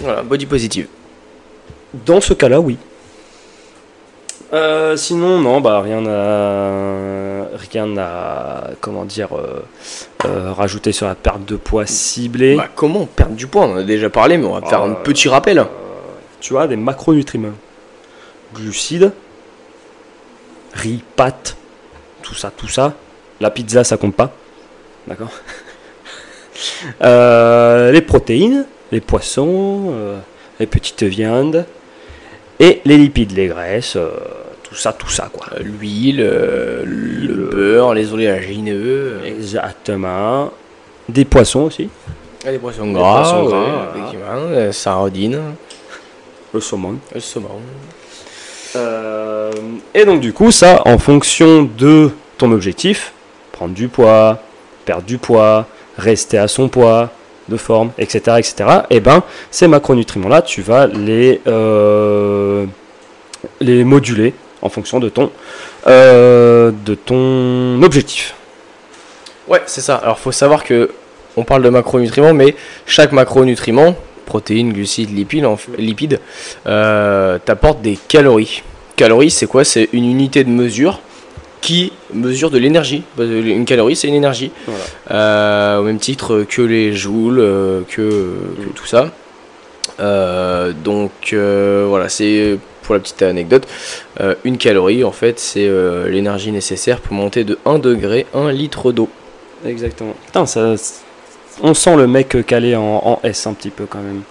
Voilà, 0.00 0.22
body 0.22 0.46
positive. 0.46 0.86
Dans 2.06 2.20
ce 2.20 2.32
cas-là, 2.34 2.60
oui. 2.60 2.76
Euh, 4.52 4.96
sinon, 4.96 5.38
non, 5.40 5.60
bah 5.62 5.80
rien 5.80 6.04
à, 6.06 6.10
rien 7.52 7.96
à, 7.98 8.70
comment 8.80 9.04
dire, 9.04 9.36
euh, 9.36 9.64
euh, 10.26 10.52
rajouter 10.52 10.92
sur 10.92 11.06
la 11.06 11.14
perte 11.14 11.44
de 11.44 11.56
poids 11.56 11.86
ciblée. 11.86 12.56
Bah, 12.56 12.68
comment 12.74 13.06
perdre 13.06 13.34
du 13.34 13.46
poids? 13.46 13.66
On 13.66 13.72
en 13.72 13.76
a 13.78 13.82
déjà 13.82 14.10
parlé, 14.10 14.36
mais 14.38 14.46
on 14.46 14.58
va 14.58 14.66
faire 14.66 14.82
un 14.82 14.90
Euh, 14.92 15.02
petit 15.02 15.28
rappel. 15.28 15.64
Tu 16.40 16.56
as 16.58 16.66
des 16.66 16.76
macronutriments, 16.76 17.54
glucides, 18.54 19.12
riz, 20.74 21.02
pâtes, 21.16 21.56
tout 22.22 22.34
ça, 22.34 22.50
tout 22.56 22.68
ça. 22.68 22.94
La 23.40 23.50
pizza, 23.50 23.84
ça 23.84 23.96
compte 23.96 24.14
pas, 24.16 24.32
d'accord? 25.06 25.30
Les 27.00 28.00
protéines, 28.02 28.66
les 28.90 29.00
poissons, 29.00 29.94
les 30.60 30.66
petites 30.66 31.02
viandes 31.02 31.64
et 32.60 32.80
les 32.84 32.96
lipides, 32.98 33.32
les 33.32 33.46
graisses, 33.48 33.96
tout 34.72 34.78
ça, 34.78 34.92
tout 34.94 35.08
ça, 35.10 35.28
quoi. 35.32 35.46
Euh, 35.54 35.62
L'huile, 35.62 36.20
euh, 36.20 36.82
le 36.86 37.26
Le- 37.26 37.44
beurre, 37.50 37.92
les 37.94 38.12
oléagineux, 38.12 39.18
euh, 39.22 39.24
Exactement. 39.26 40.50
Des 41.08 41.24
poissons 41.26 41.60
aussi. 41.64 41.90
les 42.46 42.58
poissons 42.58 42.86
Les 42.86 42.92
gras, 42.94 43.20
poissons 43.22 43.44
ouais, 43.44 43.50
gras, 43.50 43.86
effectivement, 43.94 44.24
euh, 44.50 44.72
sardines, 44.72 45.40
Le 46.54 46.60
saumon. 46.60 46.96
le 47.14 47.20
saumon. 47.20 47.60
Euh, 48.76 49.50
et 49.94 50.04
donc 50.04 50.20
du 50.20 50.32
coup, 50.32 50.50
ça, 50.50 50.80
en 50.86 50.96
fonction 50.98 51.68
de 51.76 52.10
ton 52.38 52.50
objectif, 52.52 53.12
prendre 53.52 53.74
du 53.74 53.88
poids, 53.88 54.38
perdre 54.86 55.02
du 55.04 55.18
poids, 55.18 55.66
rester 55.98 56.38
à 56.38 56.48
son 56.48 56.68
poids 56.68 57.10
de 57.48 57.56
forme, 57.58 57.90
etc., 57.98 58.36
etc. 58.38 58.54
Et 58.88 59.00
ben, 59.00 59.22
ces 59.50 59.68
macronutriments-là, 59.68 60.40
tu 60.42 60.62
vas 60.62 60.86
les 60.86 61.40
euh, 61.46 62.64
les 63.60 63.84
moduler 63.84 64.32
en 64.62 64.68
fonction 64.68 65.00
de 65.00 65.08
ton 65.08 65.30
euh, 65.86 66.70
de 66.84 66.94
ton 66.94 67.82
objectif. 67.82 68.34
Ouais, 69.48 69.60
c'est 69.66 69.80
ça. 69.80 69.96
Alors, 69.96 70.18
faut 70.18 70.32
savoir 70.32 70.64
que 70.64 70.90
on 71.36 71.44
parle 71.44 71.62
de 71.62 71.68
macronutriments, 71.68 72.32
mais 72.34 72.54
chaque 72.86 73.12
macronutriment, 73.12 73.96
protéines, 74.26 74.72
glucides, 74.72 75.14
lipides, 75.14 75.46
lipides 75.78 76.20
euh, 76.66 77.38
t'apporte 77.44 77.82
des 77.82 77.98
calories. 78.08 78.62
Calories, 78.96 79.30
c'est 79.30 79.46
quoi? 79.46 79.64
C'est 79.64 79.88
une 79.92 80.04
unité 80.04 80.44
de 80.44 80.50
mesure 80.50 81.00
qui 81.60 81.92
mesure 82.12 82.50
de 82.50 82.58
l'énergie. 82.58 83.02
Une 83.18 83.64
calorie, 83.64 83.96
c'est 83.96 84.08
une 84.08 84.14
énergie. 84.14 84.50
Voilà. 84.66 84.84
Euh, 85.10 85.78
au 85.78 85.82
même 85.84 85.98
titre 85.98 86.44
que 86.48 86.62
les 86.62 86.92
joules, 86.92 87.38
que, 87.38 87.84
que 87.96 88.02
Mm. 88.02 88.72
tout 88.74 88.86
ça. 88.86 89.10
Euh, 90.00 90.72
donc 90.72 91.12
euh, 91.32 91.84
voilà, 91.88 92.08
c'est 92.08 92.58
pour 92.92 92.98
la 92.98 93.00
petite 93.00 93.22
anecdote. 93.22 93.66
euh, 94.20 94.34
une 94.44 94.58
calorie, 94.58 95.02
en 95.02 95.12
fait, 95.12 95.38
c'est 95.38 95.66
euh, 95.66 96.08
l'énergie 96.10 96.52
nécessaire 96.52 97.00
pour 97.00 97.14
monter 97.14 97.42
de 97.42 97.58
1 97.64 97.78
degré 97.78 98.26
1 98.34 98.52
litre 98.52 98.92
d'eau. 98.92 99.08
Exactement. 99.64 100.14
Putain, 100.26 100.44
ça, 100.44 100.74
on 101.62 101.72
sent 101.72 101.96
le 101.96 102.06
mec 102.06 102.36
calé 102.46 102.76
en, 102.76 102.82
en 102.82 103.20
S 103.22 103.46
un 103.46 103.54
petit 103.54 103.70
peu 103.70 103.86
quand 103.86 104.00
même. 104.00 104.22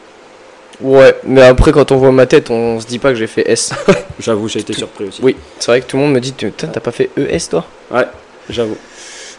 Ouais, 0.79 1.15
mais 1.23 1.41
après, 1.41 1.71
quand 1.71 1.91
on 1.91 1.97
voit 1.97 2.11
ma 2.11 2.27
tête, 2.27 2.51
on 2.51 2.79
se 2.79 2.85
dit 2.85 2.99
pas 2.99 3.09
que 3.09 3.15
j'ai 3.15 3.27
fait 3.27 3.49
S. 3.49 3.71
J'avoue, 4.19 4.47
j'ai 4.47 4.59
été 4.59 4.73
surpris 4.73 5.05
aussi. 5.05 5.21
oui, 5.23 5.35
c'est 5.57 5.71
vrai 5.71 5.81
que 5.81 5.87
tout 5.87 5.97
le 5.97 6.03
monde 6.03 6.13
me 6.13 6.19
dit 6.19 6.31
Putain, 6.33 6.67
T'as 6.67 6.79
pas 6.79 6.91
fait 6.91 7.09
ES 7.17 7.49
toi? 7.49 7.65
Ouais, 7.91 8.05
j'avoue. 8.49 8.77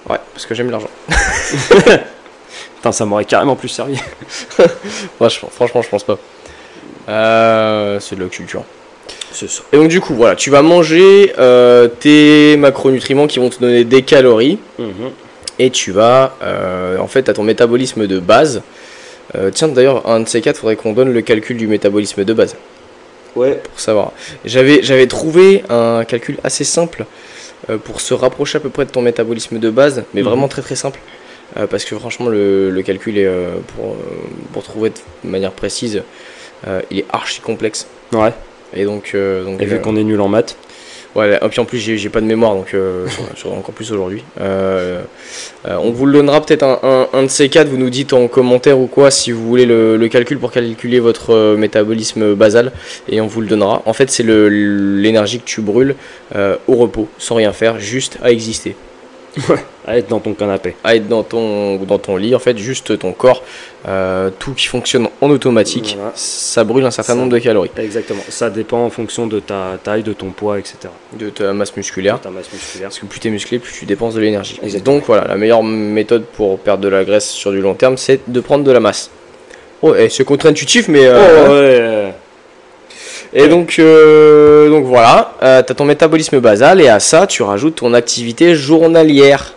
Ouais, 0.08 0.18
parce 0.32 0.46
que 0.46 0.54
j'aime 0.54 0.70
l'argent. 0.70 0.90
Putain, 2.76 2.90
ça 2.92 3.04
m'aurait 3.04 3.24
carrément 3.24 3.54
plus 3.54 3.68
servi. 3.68 3.96
Franchement, 5.16 5.48
franchement, 5.52 5.82
je 5.82 5.88
pense 5.88 6.02
pas. 6.04 6.18
Euh, 7.08 7.98
c'est 8.00 8.16
de 8.16 8.22
la 8.22 8.28
culture. 8.28 8.64
Et 9.72 9.76
donc, 9.76 9.88
du 9.88 10.00
coup, 10.00 10.14
voilà, 10.14 10.36
tu 10.36 10.50
vas 10.50 10.62
manger 10.62 11.32
euh, 11.38 11.88
tes 11.88 12.56
macronutriments 12.56 13.26
qui 13.26 13.38
vont 13.38 13.48
te 13.50 13.58
donner 13.60 13.84
des 13.84 14.02
calories. 14.02 14.58
Mhm. 14.78 15.10
Et 15.58 15.70
tu 15.70 15.92
vas, 15.92 16.36
euh, 16.42 16.98
en 16.98 17.06
fait, 17.06 17.28
à 17.28 17.32
ton 17.34 17.42
métabolisme 17.42 18.06
de 18.06 18.18
base. 18.18 18.62
Euh, 19.34 19.50
tiens, 19.52 19.68
d'ailleurs, 19.68 20.08
un 20.08 20.20
de 20.20 20.28
ces 20.28 20.40
quatre, 20.40 20.56
faudrait 20.58 20.76
qu'on 20.76 20.92
donne 20.92 21.12
le 21.12 21.20
calcul 21.22 21.56
du 21.56 21.66
métabolisme 21.66 22.24
de 22.24 22.32
base 22.32 22.56
Ouais. 23.36 23.60
pour 23.62 23.78
savoir. 23.80 24.12
J'avais, 24.44 24.82
j'avais 24.82 25.06
trouvé 25.06 25.62
un 25.70 26.04
calcul 26.04 26.38
assez 26.44 26.64
simple 26.64 27.06
pour 27.84 28.00
se 28.00 28.12
rapprocher 28.12 28.56
à 28.58 28.60
peu 28.60 28.68
près 28.70 28.84
de 28.84 28.90
ton 28.90 29.00
métabolisme 29.02 29.58
de 29.58 29.70
base, 29.70 30.04
mais 30.14 30.20
Mhm. 30.22 30.28
vraiment 30.28 30.48
très 30.48 30.62
très 30.62 30.74
simple. 30.76 30.98
Parce 31.70 31.84
que 31.84 31.94
franchement, 31.98 32.28
le, 32.28 32.70
le 32.70 32.82
calcul 32.82 33.18
est 33.18 33.28
pour, 33.76 33.94
pour 34.54 34.62
trouver 34.62 34.90
de 34.90 35.28
manière 35.30 35.52
précise, 35.52 36.02
il 36.90 36.98
est 37.00 37.04
archi 37.12 37.40
complexe. 37.42 37.86
Ouais. 38.12 38.32
Et 38.74 38.84
donc, 38.84 39.12
euh, 39.14 39.44
donc 39.44 39.60
Et 39.60 39.66
vu 39.66 39.76
euh, 39.76 39.78
qu'on 39.78 39.96
est 39.96 40.04
nul 40.04 40.20
en 40.20 40.28
maths. 40.28 40.56
Ouais, 41.14 41.38
et 41.42 41.48
puis 41.50 41.60
en 41.60 41.66
plus 41.66 41.76
j'ai 41.76 42.08
pas 42.08 42.22
de 42.22 42.26
mémoire 42.26 42.54
donc 42.54 42.72
euh, 42.72 43.06
encore 43.44 43.74
plus 43.74 43.92
aujourd'hui. 43.92 44.24
Euh, 44.40 45.02
euh, 45.68 45.76
on 45.82 45.90
vous 45.90 46.06
le 46.06 46.14
donnera 46.14 46.40
peut-être 46.40 46.62
un, 46.62 46.78
un- 46.82 47.06
un 47.12 47.22
de 47.24 47.28
ces 47.28 47.50
quatre, 47.50 47.68
vous 47.68 47.76
nous 47.76 47.90
dites 47.90 48.14
en 48.14 48.28
commentaire 48.28 48.78
ou 48.78 48.86
quoi 48.86 49.10
si 49.10 49.30
vous 49.30 49.46
voulez 49.46 49.66
le, 49.66 49.98
le 49.98 50.08
calcul 50.08 50.38
pour 50.38 50.50
calculer 50.50 51.00
votre 51.00 51.54
métabolisme 51.56 52.32
basal 52.34 52.72
et 53.10 53.20
on 53.20 53.26
vous 53.26 53.42
le 53.42 53.46
donnera. 53.46 53.82
En 53.84 53.92
fait 53.92 54.10
c'est 54.10 54.22
l'énergie 54.22 55.38
que 55.40 55.44
tu 55.44 55.60
brûles 55.60 55.96
au 56.34 56.76
repos, 56.76 57.08
sans 57.18 57.34
rien 57.34 57.52
faire, 57.52 57.78
juste 57.78 58.16
à 58.22 58.30
exister. 58.30 58.74
À 59.86 59.98
être 59.98 60.08
dans 60.08 60.20
ton 60.20 60.32
canapé. 60.32 60.76
À 60.82 60.96
être 60.96 61.08
dans 61.08 61.22
ton, 61.24 61.76
dans 61.76 61.98
ton 61.98 62.16
lit, 62.16 62.34
en 62.34 62.38
fait 62.38 62.56
juste 62.56 62.98
ton 62.98 63.12
corps, 63.12 63.42
tout 64.38 64.54
qui 64.54 64.66
fonctionne 64.66 65.08
en 65.22 65.30
automatique, 65.30 65.94
Voilà. 65.96 66.12
ça 66.16 66.64
brûle 66.64 66.84
un 66.84 66.90
certain 66.90 67.12
Ça- 67.14 67.18
nombre 67.18 67.30
de 67.32 67.38
calories. 67.38 67.70
Exactement. 67.78 68.20
Ça 68.28 68.50
dépend 68.50 68.84
en 68.84 68.90
fonction 68.90 69.26
de 69.26 69.38
ta 69.40 69.78
taille, 69.82 70.02
de 70.02 70.12
ton 70.12 70.30
poids, 70.30 70.58
etc. 70.58 70.76
De 71.18 71.30
ta 71.30 71.52
masse 71.52 71.74
musculaire. 71.76 72.18
De 72.18 72.24
ta 72.24 72.30
masse 72.30 72.52
musculaire. 72.52 72.88
Parce 72.88 72.98
que 72.98 73.06
plus 73.06 73.20
tu 73.20 73.28
es 73.28 73.30
musclé, 73.30 73.58
plus 73.60 73.72
tu 73.72 73.86
dépenses 73.86 74.14
de 74.14 74.20
l'énergie. 74.20 74.60
Donc 74.84 75.04
voilà, 75.06 75.26
la 75.28 75.36
meilleure 75.36 75.62
méthode 75.62 76.24
pour 76.24 76.58
perdre 76.58 76.82
de 76.82 76.88
la 76.88 77.04
graisse 77.04 77.30
sur 77.30 77.52
du 77.52 77.60
long 77.60 77.74
terme, 77.74 77.96
c'est 77.96 78.20
de 78.26 78.40
prendre 78.40 78.64
de 78.64 78.72
la 78.72 78.80
masse. 78.80 79.10
Oh, 79.80 79.94
eh, 79.96 80.08
c'est 80.10 80.24
contre-intuitif, 80.24 80.88
mais. 80.88 81.04
euh, 81.06 82.08
ouais. 82.08 82.14
Et 83.34 83.48
donc, 83.48 83.76
euh, 83.78 84.68
donc 84.68 84.84
voilà, 84.84 85.34
tu 85.40 85.46
as 85.46 85.62
ton 85.62 85.84
métabolisme 85.84 86.40
basal 86.40 86.80
et 86.80 86.88
à 86.88 87.00
ça, 87.00 87.26
tu 87.26 87.42
rajoutes 87.42 87.76
ton 87.76 87.94
activité 87.94 88.54
journalière. 88.54 89.54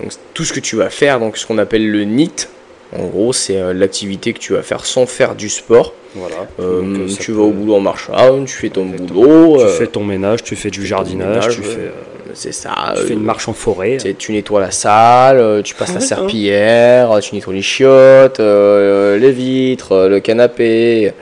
Donc 0.00 0.12
tout 0.32 0.44
ce 0.44 0.52
que 0.52 0.60
tu 0.60 0.76
vas 0.76 0.88
faire, 0.88 1.20
donc 1.20 1.36
ce 1.36 1.46
qu'on 1.46 1.58
appelle 1.58 1.90
le 1.90 2.04
NEAT. 2.04 2.48
En 2.96 3.06
gros, 3.06 3.32
c'est 3.32 3.56
euh, 3.56 3.72
l'activité 3.72 4.32
que 4.32 4.38
tu 4.38 4.52
vas 4.52 4.62
faire 4.62 4.86
sans 4.86 5.06
faire 5.06 5.34
du 5.34 5.48
sport. 5.48 5.92
Voilà. 6.14 6.36
Euh, 6.60 6.80
Donc, 6.80 7.00
euh, 7.10 7.14
tu 7.18 7.32
peut- 7.32 7.38
vas 7.38 7.42
au 7.44 7.50
boulot 7.50 7.74
en 7.74 7.80
marchant, 7.80 8.44
tu 8.44 8.54
fais 8.54 8.68
ton 8.68 8.84
Exactement. 8.92 9.20
boulot. 9.20 9.56
Tu 9.58 9.64
euh, 9.64 9.68
fais 9.78 9.86
ton 9.88 10.04
ménage, 10.04 10.42
tu 10.44 10.54
fais 10.54 10.70
du 10.70 10.86
jardinage, 10.86 11.28
ménage, 11.48 11.56
tu 11.56 11.62
fais, 11.62 11.80
euh, 11.80 11.90
c'est 12.34 12.52
ça. 12.52 12.94
tu 12.96 13.02
fais 13.02 13.14
une 13.14 13.24
marche 13.24 13.48
en 13.48 13.52
forêt. 13.52 13.96
Tu 14.18 14.32
nettoies 14.32 14.60
la 14.60 14.70
salle, 14.70 15.62
tu 15.64 15.74
passes 15.74 15.90
la 15.90 15.96
hein. 15.96 16.00
serpillière, 16.00 17.18
tu 17.20 17.34
nettoies 17.34 17.54
les 17.54 17.62
chiottes, 17.62 18.38
euh, 18.38 19.18
les 19.18 19.32
vitres, 19.32 20.06
le 20.08 20.20
canapé. 20.20 21.12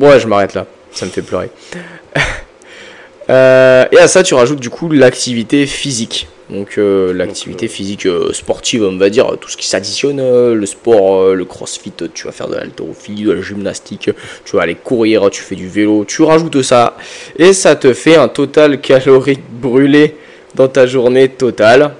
Ouais, 0.00 0.18
je 0.18 0.26
m'arrête 0.26 0.54
là, 0.54 0.66
ça 0.90 1.06
me 1.06 1.10
fait 1.10 1.22
pleurer. 1.22 1.50
Euh, 3.30 3.84
et 3.92 3.98
à 3.98 4.08
ça, 4.08 4.22
tu 4.24 4.34
rajoutes 4.34 4.58
du 4.60 4.68
coup 4.68 4.90
l'activité 4.90 5.64
physique. 5.66 6.26
Donc 6.52 6.76
euh, 6.76 7.12
l'activité 7.14 7.66
euh, 7.66 7.68
physique 7.68 8.04
euh, 8.06 8.32
sportive, 8.32 8.84
on 8.84 8.98
va 8.98 9.08
dire, 9.08 9.38
tout 9.40 9.48
ce 9.48 9.56
qui 9.56 9.66
s'additionne, 9.66 10.20
euh, 10.20 10.54
le 10.54 10.66
sport, 10.66 11.32
le 11.34 11.44
crossfit, 11.46 11.92
tu 12.12 12.26
vas 12.26 12.32
faire 12.32 12.48
de 12.48 12.56
l'haltérophilie, 12.56 13.24
de 13.24 13.32
la 13.32 13.40
gymnastique, 13.40 14.10
tu 14.44 14.56
vas 14.56 14.62
aller 14.62 14.74
courir, 14.74 15.30
tu 15.30 15.40
fais 15.40 15.54
du 15.54 15.66
vélo, 15.68 16.04
tu 16.04 16.22
rajoutes 16.22 16.60
ça, 16.62 16.96
et 17.38 17.54
ça 17.54 17.74
te 17.74 17.94
fait 17.94 18.16
un 18.16 18.28
total 18.28 18.80
calorique 18.80 19.40
brûlé 19.50 20.14
dans 20.54 20.68
ta 20.68 20.86
journée 20.86 21.28
totale. 21.30 21.94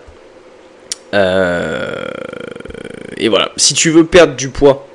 Et 3.17 3.29
voilà, 3.29 3.53
si 3.57 3.73
tu 3.75 3.91
veux 3.91 4.05
perdre 4.05 4.35
du 4.37 4.51
poids, 4.51 4.87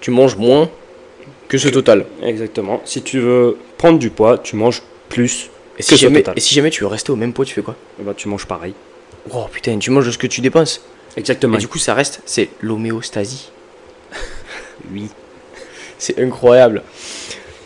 tu 0.00 0.10
manges 0.10 0.36
moins 0.36 0.68
que 1.48 1.58
ce 1.58 1.68
total. 1.68 2.06
Exactement. 2.22 2.80
Si 2.84 3.02
tu 3.02 3.18
veux 3.18 3.56
prendre 3.78 3.98
du 3.98 4.10
poids, 4.10 4.38
tu 4.38 4.56
manges 4.56 4.82
plus. 5.08 5.50
Et 5.78 5.82
Que 5.82 5.84
si, 5.84 5.90
ce 5.96 6.00
jamais, 6.02 6.20
total. 6.20 6.34
et 6.36 6.40
si 6.40 6.54
jamais 6.54 6.70
tu 6.70 6.82
veux 6.82 6.88
rester 6.88 7.10
au 7.12 7.16
même 7.16 7.32
poids, 7.32 7.44
tu 7.44 7.54
fais 7.54 7.62
quoi? 7.62 7.74
Eh 8.00 8.02
ben, 8.04 8.12
tu 8.14 8.28
manges 8.28 8.46
pareil. 8.46 8.74
Oh 9.30 9.46
putain, 9.50 9.78
tu 9.78 9.90
manges 9.90 10.10
ce 10.10 10.18
que 10.18 10.26
tu 10.26 10.40
dépenses. 10.40 10.82
Exactement. 11.16 11.56
Et 11.56 11.60
du 11.60 11.68
coup, 11.68 11.78
ça 11.78 11.94
reste, 11.94 12.22
c'est 12.24 12.48
l'homéostasie. 12.60 13.50
oui. 14.92 15.08
C'est 15.98 16.18
incroyable. 16.18 16.82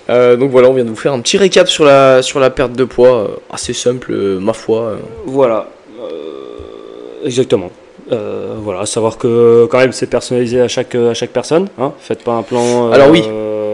Euh, 0.08 0.36
donc 0.36 0.50
voilà, 0.50 0.68
on 0.68 0.74
vient 0.74 0.84
de 0.84 0.90
vous 0.90 0.96
faire 0.96 1.12
un 1.12 1.20
petit 1.20 1.38
récap 1.38 1.68
sur 1.68 1.84
la, 1.84 2.22
sur 2.22 2.38
la 2.38 2.50
perte 2.50 2.72
de 2.72 2.84
poids. 2.84 3.16
euh, 3.16 3.28
assez 3.50 3.72
simple, 3.72 4.12
euh, 4.12 4.38
ma 4.38 4.52
foi. 4.52 4.98
Voilà. 5.24 5.68
Euh, 6.00 7.24
exactement. 7.24 7.70
Euh, 8.12 8.54
voilà, 8.58 8.86
savoir 8.86 9.18
que 9.18 9.66
quand 9.68 9.78
même 9.78 9.92
c'est 9.92 10.06
personnalisé 10.06 10.60
à 10.60 10.68
chaque, 10.68 10.94
à 10.94 11.14
chaque 11.14 11.30
personne. 11.30 11.68
Hein. 11.78 11.92
Faites 11.98 12.22
pas 12.22 12.34
un 12.34 12.42
plan. 12.42 12.92
Alors 12.92 13.10
oui. 13.10 13.22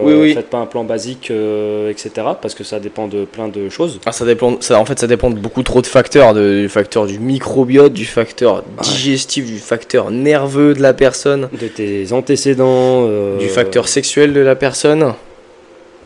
Oui, 0.05 0.13
oui. 0.13 0.33
Faites 0.33 0.49
pas 0.49 0.57
un 0.59 0.65
plan 0.65 0.83
basique, 0.83 1.29
euh, 1.31 1.89
etc. 1.89 2.11
Parce 2.41 2.53
que 2.55 2.63
ça 2.63 2.79
dépend 2.79 3.07
de 3.07 3.25
plein 3.25 3.47
de 3.47 3.69
choses. 3.69 3.99
Ah, 4.05 4.11
ça 4.11 4.25
dépend, 4.25 4.57
ça, 4.61 4.79
en 4.79 4.85
fait, 4.85 4.99
ça 4.99 5.07
dépend 5.07 5.29
de 5.29 5.39
beaucoup 5.39 5.63
trop 5.63 5.81
de 5.81 5.87
facteurs. 5.87 6.33
de- 6.33 6.61
du 6.61 6.69
facteur 6.69 7.05
du 7.07 7.19
microbiote, 7.19 7.93
du 7.93 8.05
facteur 8.05 8.63
digestif, 8.81 9.45
du 9.45 9.57
facteur 9.57 10.11
nerveux 10.11 10.73
de 10.73 10.81
la 10.81 10.93
personne, 10.93 11.49
De 11.59 11.67
tes 11.67 12.11
antécédents. 12.13 13.05
euh, 13.07 13.37
du 13.37 13.47
facteur 13.47 13.87
sexuel 13.87 14.33
de 14.33 14.39
la 14.41 14.55
personne. 14.55 15.13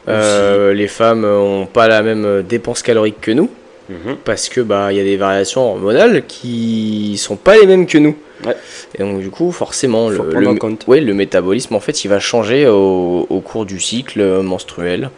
Euh, 0.07 0.73
les 0.73 0.87
femmes 0.87 1.25
ont 1.25 1.65
pas 1.65 1.87
la 1.87 2.01
même 2.01 2.43
dépense 2.47 2.81
calorique 2.81 3.19
que 3.21 3.31
nous. 3.31 3.49
Mhm. 3.89 4.17
parce 4.23 4.49
que 4.49 4.61
bah 4.61 4.91
il 4.91 4.97
y 4.97 5.01
a 5.01 5.03
des 5.03 5.17
variations 5.17 5.61
hormonales 5.71 6.25
qui 6.27 7.15
sont 7.17 7.35
pas 7.35 7.57
les 7.57 7.65
mêmes 7.67 7.85
que 7.87 7.97
nous. 7.97 8.15
Ouais. 8.45 8.55
Et 8.95 8.99
donc 9.03 9.19
du 9.19 9.29
coup 9.31 9.51
forcément 9.51 10.09
Faut 10.11 10.23
le, 10.23 10.39
le- 10.39 10.47
en 10.49 10.55
compte. 10.55 10.85
ouais, 10.87 11.01
le 11.01 11.13
métabolisme 11.13 11.73
en 11.75 11.79
fait 11.79 12.03
il 12.05 12.07
va 12.07 12.19
changer 12.19 12.67
au, 12.67 13.25
au 13.29 13.39
cours 13.41 13.65
du 13.65 13.79
cycle 13.79 14.21
menstruel. 14.41 15.09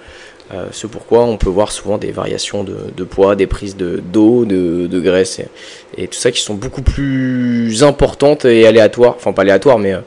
Euh, 0.51 0.65
c'est 0.71 0.89
pourquoi 0.89 1.25
on 1.25 1.37
peut 1.37 1.49
voir 1.49 1.71
souvent 1.71 1.99
des 1.99 2.11
variations 2.11 2.63
de, 2.63 2.75
de 2.97 3.03
poids, 3.03 3.35
des 3.35 3.45
prises 3.45 3.75
de 3.77 4.01
d'eau, 4.03 4.45
de, 4.45 4.87
de 4.87 4.99
graisse 4.99 5.37
et, 5.39 5.47
et 5.95 6.07
tout 6.07 6.17
ça 6.17 6.31
qui 6.31 6.41
sont 6.41 6.55
beaucoup 6.55 6.81
plus 6.81 7.83
importantes 7.83 8.45
et 8.45 8.65
aléatoires, 8.65 9.13
enfin 9.15 9.31
pas 9.31 9.43
aléatoires 9.43 9.77
mais 9.77 9.93
euh, 9.93 9.99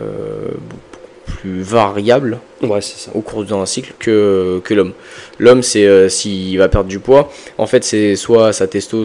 euh, 0.00 0.48
plus 1.40 1.62
Ouais, 2.62 2.80
ça. 2.80 3.10
au 3.14 3.20
cours 3.20 3.44
d'un 3.44 3.64
cycle 3.64 3.92
que, 3.98 4.60
que 4.64 4.74
l'homme. 4.74 4.92
L'homme, 5.38 5.62
c'est 5.62 5.86
euh, 5.86 6.08
s'il 6.08 6.58
va 6.58 6.68
perdre 6.68 6.88
du 6.88 6.98
poids, 6.98 7.30
en 7.56 7.66
fait, 7.66 7.84
c'est 7.84 8.16
soit 8.16 8.52
sa 8.52 8.66
testo, 8.66 9.04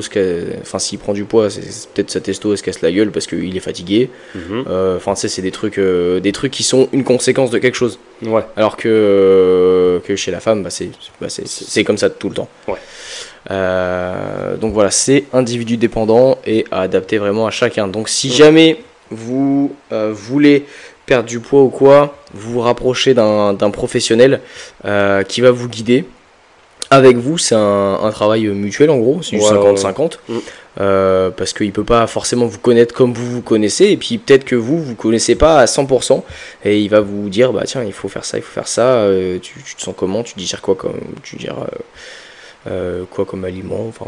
enfin, 0.62 0.80
s'il 0.80 0.98
prend 0.98 1.14
du 1.14 1.26
poids, 1.26 1.50
c'est 1.52 1.62
peut-être 1.94 2.10
sa 2.10 2.20
testo, 2.20 2.52
elle 2.52 2.58
se 2.58 2.64
casse 2.64 2.82
la 2.82 2.92
gueule 2.92 3.12
parce 3.12 3.28
qu'il 3.28 3.56
est 3.56 3.60
fatigué. 3.60 4.10
Mhm. 4.34 4.66
Euh, 4.68 4.98
Enfin, 4.98 5.16
c'est 5.16 5.42
des 5.42 5.52
trucs, 5.52 5.78
euh, 5.78 6.20
des 6.20 6.32
trucs 6.32 6.52
qui 6.52 6.64
sont 6.64 6.90
une 6.94 7.04
conséquence 7.04 7.52
de 7.52 7.60
quelque 7.60 7.76
chose. 7.76 8.00
Ouais. 8.24 8.44
Alors 8.56 8.78
que, 8.78 10.02
que 10.06 10.16
chez 10.16 10.32
la 10.32 10.40
femme, 10.40 10.64
bah, 10.64 10.70
c'est 10.70 10.90
bah, 11.22 11.28
comme 11.86 11.98
ça 11.98 12.10
tout 12.10 12.30
le 12.30 12.36
temps. 12.36 12.50
Ouais. 12.68 12.80
Euh, 13.52 14.56
donc 14.58 14.74
voilà, 14.74 14.92
c'est 14.92 15.26
individu 15.34 15.78
dépendant 15.78 16.38
et 16.46 16.66
à 16.72 16.82
adapter 16.82 17.18
vraiment 17.18 17.46
à 17.46 17.52
chacun. 17.52 17.88
Donc 17.88 18.10
si 18.10 18.32
jamais 18.32 18.80
vous 19.12 19.76
euh, 19.92 20.12
voulez 20.14 20.66
perdre 21.06 21.28
du 21.28 21.40
poids 21.40 21.62
ou 21.64 21.70
quoi, 21.70 22.16
vous 22.34 22.54
vous 22.54 22.60
rapprochez 22.62 23.14
d'un 23.14 23.72
professionnel 23.72 24.42
euh, 24.86 25.24
qui 25.24 25.42
va 25.42 25.52
vous 25.52 25.68
guider. 25.68 26.06
Avec 26.90 27.18
vous, 27.18 27.38
c'est 27.38 27.56
un, 27.56 28.00
un 28.04 28.12
travail 28.12 28.48
mutuel 28.48 28.92
en 28.92 28.98
gros, 28.98 29.22
c'est 29.24 29.38
du 29.38 29.42
Ouais, 29.42 29.50
50-50. 29.50 30.20
Mm. 30.28 30.38
Euh, 30.80 31.30
parce 31.30 31.54
qu'il 31.54 31.72
peut 31.72 31.84
pas 31.84 32.08
forcément 32.08 32.46
vous 32.46 32.58
connaître 32.58 32.96
comme 32.96 33.14
vous 33.14 33.30
vous 33.32 33.42
connaissez, 33.42 33.86
et 33.86 33.98
puis 33.98 34.18
peut-être 34.18 34.44
que 34.44 34.56
vous, 34.56 34.82
vous 34.82 34.96
connaissez 34.96 35.36
pas 35.36 35.60
à 35.60 35.66
100%, 35.66 36.24
et 36.66 36.80
il 36.80 36.90
va 36.90 37.00
vous 37.00 37.30
dire, 37.30 37.54
bah 37.54 37.64
tiens, 37.66 37.84
il 37.84 37.94
faut 37.94 38.10
faire 38.10 38.26
ça, 38.26 38.38
il 38.38 38.44
faut 38.44 38.52
faire 38.52 38.68
ça, 38.68 38.96
euh, 38.96 39.38
tu, 39.40 39.62
tu 39.64 39.76
te 39.76 39.82
sens 39.82 39.94
comment, 39.96 40.24
tu 40.24 40.34
digères 40.36 40.62
quoi 40.62 40.76
comme, 40.76 41.00
tu 41.24 41.36
digères 41.38 41.68
quoi 43.12 43.26
comme 43.26 43.46
aliment, 43.46 43.86
enfin, 43.88 44.06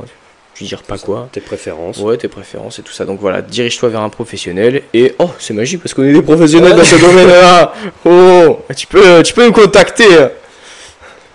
tu 0.56 0.64
digères 0.64 0.84
pas 0.84 0.98
quoi. 0.98 1.28
Tes 1.34 1.42
préférences. 1.42 1.98
Ouais, 1.98 2.16
tes 2.18 2.30
préférences 2.30 2.80
et 2.80 2.82
tout 2.82 2.94
ça. 2.94 3.04
Donc 3.06 3.20
voilà, 3.20 3.42
dirige-toi 3.42 3.90
vers 3.90 4.00
un 4.02 4.10
professionnel. 4.10 4.84
Et 4.94 5.14
oh, 5.20 5.30
c'est 5.38 5.54
magique 5.54 5.82
parce 5.84 5.94
qu'on 5.94 6.04
est 6.04 6.14
des 6.14 6.22
professionnels 6.22 6.76
dans 6.76 6.84
ce 6.84 6.96
domaine-là. 6.96 7.74
Oh, 8.06 8.60
tu 8.76 8.88
peux, 8.88 9.22
tu 9.22 9.34
peux 9.34 9.46
nous 9.46 9.52
contacter. 9.52 10.08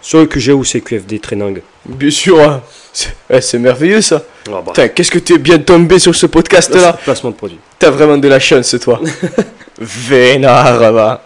Sur 0.03 0.21
le 0.21 0.27
QG 0.27 0.49
ou 0.55 0.65
CQFD 0.65 1.19
Training. 1.21 1.61
Bien 1.85 2.11
sûr. 2.11 2.41
hein. 2.41 2.63
C'est 2.93 3.15
eh, 3.29 3.41
c'est 3.43 3.59
merveilleux 3.59 4.01
ça. 4.01 4.23
Ah 4.49 4.63
bah. 4.65 4.89
Qu'est-ce 4.89 5.11
que 5.11 5.19
t'es 5.19 5.37
bien 5.39 5.59
tombé 5.59 5.99
sur 5.99 6.15
ce 6.15 6.25
podcast-là. 6.27 6.95
Placement 7.05 7.31
de 7.31 7.37
produit. 7.37 7.59
T'as 7.79 7.91
vraiment 7.91 8.17
de 8.17 8.27
la 8.27 8.41
chance, 8.41 8.75
toi. 8.81 9.01
Vénard, 9.79 10.93
va. 10.93 11.23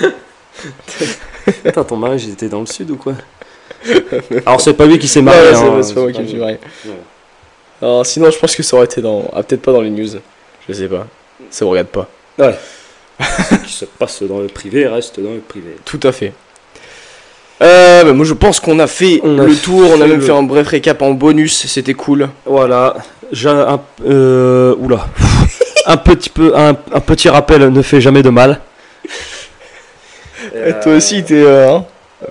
Putain, 1.64 1.84
ton 1.84 1.96
mariage, 1.96 2.24
il 2.24 2.32
était 2.32 2.48
dans 2.48 2.60
le 2.60 2.66
sud 2.66 2.90
ou 2.92 2.96
quoi? 2.96 3.14
Alors, 4.46 4.60
c'est 4.60 4.74
pas 4.74 4.86
lui 4.86 4.98
qui 4.98 5.06
s'est 5.08 5.22
marié. 5.22 5.40
c'est 5.52 5.60
hein, 5.60 5.70
pas- 5.76 5.82
c'est 5.82 5.94
pas 5.94 6.00
moi 6.00 6.12
qui 6.12 6.20
me 6.22 6.26
suis 6.26 6.38
marié. 6.38 6.58
Alors, 7.82 8.04
sinon, 8.06 8.30
je 8.30 8.38
pense 8.38 8.54
que 8.56 8.62
ça 8.62 8.76
aurait 8.76 8.86
été 8.86 9.00
dans. 9.02 9.30
Ah, 9.34 9.42
peut-être 9.42 9.62
pas 9.62 9.72
dans 9.72 9.82
les 9.82 9.90
news. 9.90 10.08
Je 10.68 10.72
sais 10.72 10.88
pas. 10.88 11.06
Ça 11.50 11.64
vous 11.64 11.70
regarde 11.72 11.88
pas. 11.88 12.08
Ouais. 12.38 12.54
Ce 13.20 13.54
qui 13.66 13.72
se 13.72 13.84
passe 13.84 14.22
dans 14.22 14.40
le 14.40 14.46
privé 14.48 14.86
reste 14.86 15.20
dans 15.20 15.32
le 15.32 15.38
privé. 15.40 15.76
Tout 15.84 16.00
à 16.02 16.12
fait. 16.12 16.32
Euh, 17.62 18.04
bah, 18.04 18.12
moi 18.12 18.26
je 18.26 18.34
pense 18.34 18.60
qu'on 18.60 18.78
a 18.80 18.86
fait 18.86 19.20
On 19.24 19.38
a 19.38 19.44
le 19.44 19.54
tour, 19.56 19.88
on 19.90 19.94
a 20.02 20.06
même 20.06 20.16
le- 20.18 20.20
fait 20.20 20.32
un 20.32 20.42
bref 20.42 20.68
récap 20.68 21.00
en 21.00 21.12
bonus, 21.12 21.66
c'était 21.66 21.94
cool. 21.94 22.28
Voilà. 22.44 22.96
J'ai 23.32 23.48
un. 23.48 23.80
Euh, 24.06 24.74
oula. 24.78 25.06
un 25.86 25.96
petit 25.96 26.28
peu, 26.28 26.52
un, 26.54 26.70
un 26.92 27.00
petit 27.00 27.28
rappel 27.30 27.68
ne 27.68 27.82
fait 27.82 28.00
jamais 28.02 28.22
de 28.22 28.28
mal. 28.30 28.60
Et 30.54 30.72
toi 30.82 30.94
aussi, 30.94 31.24
t'es 31.24 31.34
euh, 31.42 31.70
hein, 31.76 31.84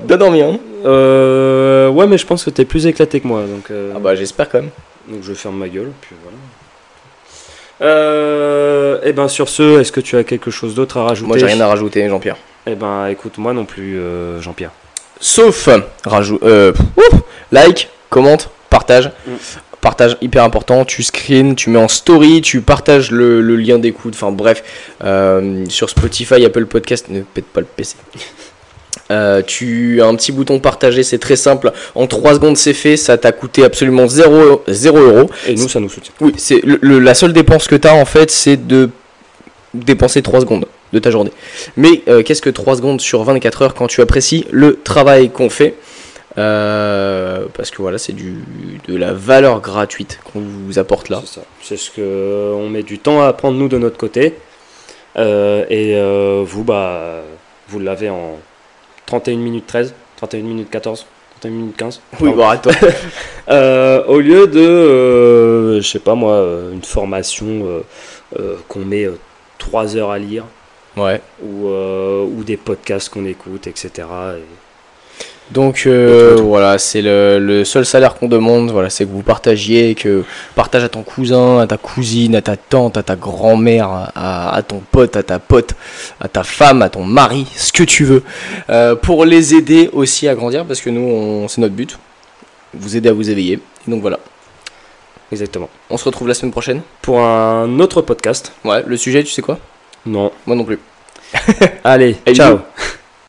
bien 0.03 0.17
dormi, 0.17 0.41
hein 0.41 0.59
Euh, 0.85 1.89
ouais, 1.89 2.05
mais 2.07 2.17
je 2.17 2.25
pense 2.25 2.43
que 2.43 2.49
t'es 2.51 2.65
plus 2.65 2.85
éclaté 2.85 3.19
que 3.19 3.27
moi, 3.27 3.41
donc. 3.41 3.71
euh, 3.71 3.93
Ah 3.95 3.99
bah 3.99 4.13
j'espère 4.15 4.47
quand 4.49 4.59
même. 4.59 4.69
Donc 5.07 5.23
je 5.23 5.33
ferme 5.33 5.57
ma 5.57 5.69
gueule, 5.69 5.91
puis 6.01 6.15
voilà. 6.23 6.37
Euh, 7.81 8.99
et 9.03 9.11
ben 9.11 9.27
sur 9.27 9.49
ce, 9.49 9.79
est-ce 9.79 9.91
que 9.91 9.99
tu 9.99 10.15
as 10.15 10.23
quelque 10.23 10.49
chose 10.49 10.75
d'autre 10.75 10.97
à 10.97 11.03
rajouter? 11.03 11.27
Moi 11.27 11.37
j'ai 11.37 11.45
rien 11.45 11.59
à 11.61 11.67
rajouter, 11.67 12.07
Jean-Pierre. 12.07 12.37
Eh 12.65 12.75
ben 12.75 13.07
écoute, 13.07 13.37
moi 13.37 13.53
non 13.53 13.65
plus, 13.65 13.97
euh, 13.99 14.41
Jean-Pierre. 14.41 14.71
Sauf 15.19 15.69
rajoute, 16.05 16.41
euh, 16.43 16.73
like, 17.51 17.89
commente, 18.09 18.49
partage. 18.69 19.11
Mm. 19.27 19.31
Partage 19.81 20.17
hyper 20.19 20.43
important. 20.43 20.83
Tu 20.83 21.03
screens, 21.03 21.53
tu 21.55 21.69
mets 21.69 21.77
en 21.77 21.87
story, 21.87 22.41
tu 22.41 22.61
partages 22.61 23.11
le, 23.11 23.39
le 23.41 23.55
lien 23.55 23.77
d'écoute. 23.77 24.15
Enfin 24.15 24.31
bref, 24.31 24.63
euh, 25.03 25.63
sur 25.69 25.91
Spotify, 25.91 26.43
Apple 26.43 26.65
Podcast, 26.65 27.07
ne 27.09 27.21
pète 27.21 27.45
pas 27.45 27.59
le 27.59 27.67
PC. 27.67 27.95
Euh, 29.11 29.41
tu 29.45 30.01
as 30.01 30.05
un 30.07 30.15
petit 30.15 30.31
bouton 30.31 30.59
partager, 30.59 31.03
c'est 31.03 31.17
très 31.19 31.35
simple. 31.35 31.71
En 31.95 32.07
3 32.07 32.35
secondes, 32.35 32.57
c'est 32.57 32.73
fait. 32.73 32.97
Ça 32.97 33.17
t'a 33.17 33.31
coûté 33.31 33.63
absolument 33.63 34.07
0 34.07 34.33
euros. 34.97 35.29
Et 35.47 35.55
nous, 35.55 35.67
ça 35.69 35.79
nous 35.79 35.89
soutient. 35.89 36.13
Oui, 36.21 36.33
c'est 36.37 36.61
le- 36.63 36.79
le- 36.81 36.99
la 36.99 37.13
seule 37.13 37.33
dépense 37.33 37.67
que 37.67 37.75
tu 37.75 37.87
as 37.87 37.93
en 37.95 38.05
fait, 38.05 38.31
c'est 38.31 38.57
de 38.67 38.89
dépenser 39.73 40.21
3 40.21 40.39
secondes 40.41 40.65
de 40.93 40.99
ta 40.99 41.11
journée. 41.11 41.31
Mais 41.77 42.01
euh, 42.07 42.23
qu'est-ce 42.23 42.41
que 42.41 42.49
3 42.49 42.77
secondes 42.77 43.01
sur 43.01 43.23
24 43.23 43.61
heures 43.63 43.73
quand 43.73 43.87
tu 43.87 44.01
apprécies 44.01 44.45
le 44.51 44.79
travail 44.83 45.29
qu'on 45.29 45.49
fait? 45.49 45.75
Euh, 46.37 47.45
Parce 47.55 47.71
que 47.71 47.81
voilà, 47.81 47.97
c'est 47.97 48.13
du 48.13 48.35
de 48.87 48.95
la 48.95 49.13
valeur 49.13 49.61
gratuite 49.61 50.19
qu'on 50.31 50.41
vous 50.41 50.79
apporte 50.79 51.09
là. 51.09 51.21
C'est 51.25 51.35
ça. 51.35 51.41
C'est 51.61 51.77
ce 51.77 51.91
que 51.91 52.51
on 52.53 52.69
met 52.69 52.83
du 52.83 52.99
temps 52.99 53.21
à 53.21 53.31
prendre 53.33 53.57
nous 53.57 53.67
de 53.69 53.77
notre 53.77 53.97
côté. 53.97 54.33
Et 55.17 55.95
vous, 56.45 56.63
bah, 56.63 57.21
vous 57.69 57.79
l'avez 57.79 58.09
en 58.09 58.37
31 59.05 59.37
minutes 59.37 59.67
13, 59.67 59.93
31 60.17 60.41
minutes 60.43 60.69
14, 60.69 61.05
31 61.41 61.51
minutes 61.51 61.77
15. 61.77 62.01
Oui, 62.21 62.31
bon, 62.33 62.43
arrête-toi. 62.43 62.73
Euh, 63.47 64.03
au 64.07 64.19
lieu 64.21 64.47
de, 64.47 64.59
euh, 64.59 65.79
je 65.81 65.87
sais 65.87 65.99
pas 65.99 66.15
moi, 66.15 66.31
euh, 66.33 66.73
une 66.73 66.81
formation 66.81 67.45
euh, 67.45 67.81
euh, 68.39 68.55
qu'on 68.67 68.79
met 68.79 69.07
3 69.59 69.95
heures 69.97 70.09
à 70.09 70.17
lire, 70.17 70.45
ouais. 70.97 71.21
ou, 71.43 71.67
euh, 71.67 72.23
ou 72.25 72.43
des 72.43 72.57
podcasts 72.57 73.09
qu'on 73.09 73.25
écoute, 73.25 73.67
etc. 73.67 73.91
Et- 74.39 74.41
Donc 75.51 75.83
euh, 75.85 76.35
voilà, 76.41 76.79
c'est 76.79 77.03
le, 77.03 77.37
le 77.39 77.63
seul 77.65 77.85
salaire 77.85 78.15
qu'on 78.15 78.27
demande, 78.27 78.71
voilà, 78.71 78.89
c'est 78.89 79.05
que 79.05 79.11
vous 79.11 79.21
partagiez, 79.21 79.93
que 79.93 80.23
partage 80.55 80.83
à 80.83 80.89
ton 80.89 81.03
cousin, 81.03 81.59
à 81.59 81.67
ta 81.67 81.77
cousine, 81.77 82.35
à 82.35 82.41
ta 82.41 82.57
tante, 82.57 82.97
à 82.97 83.03
ta 83.03 83.15
grand-mère, 83.15 83.87
à, 84.15 84.55
à 84.55 84.61
ton 84.63 84.81
pote, 84.91 85.15
à 85.15 85.21
ta 85.21 85.37
pote, 85.37 85.73
à 86.19 86.27
ta 86.27 86.43
femme, 86.43 86.81
à 86.81 86.89
ton 86.89 87.03
mari, 87.03 87.45
ce 87.55 87.71
que 87.71 87.83
tu 87.83 88.05
veux, 88.05 88.23
euh, 88.71 88.95
pour 88.95 89.23
les 89.23 89.53
aider 89.53 89.89
aussi 89.93 90.27
à 90.27 90.33
grandir, 90.33 90.65
parce 90.65 90.81
que 90.81 90.89
nous, 90.89 91.45
c'est 91.47 91.61
notre 91.61 91.75
but, 91.75 91.97
vous 92.73 92.97
aider 92.97 93.09
à 93.09 93.13
vous 93.13 93.29
éveiller. 93.29 93.59
Et 93.87 93.91
donc 93.91 94.01
voilà, 94.01 94.17
Exactement. 95.31 95.69
on 95.91 95.97
se 95.97 96.05
retrouve 96.05 96.27
la 96.27 96.33
semaine 96.33 96.51
prochaine. 96.51 96.81
Pour 97.03 97.19
un 97.19 97.79
autre 97.79 98.01
podcast. 98.01 98.51
Ouais, 98.63 98.83
le 98.85 98.97
sujet, 98.97 99.23
tu 99.23 99.31
sais 99.31 99.43
quoi? 99.43 99.59
Non. 100.07 100.31
Moi 100.47 100.55
non 100.55 100.63
plus. 100.63 100.79
Allez, 101.83 102.15
ciao. 102.33 102.59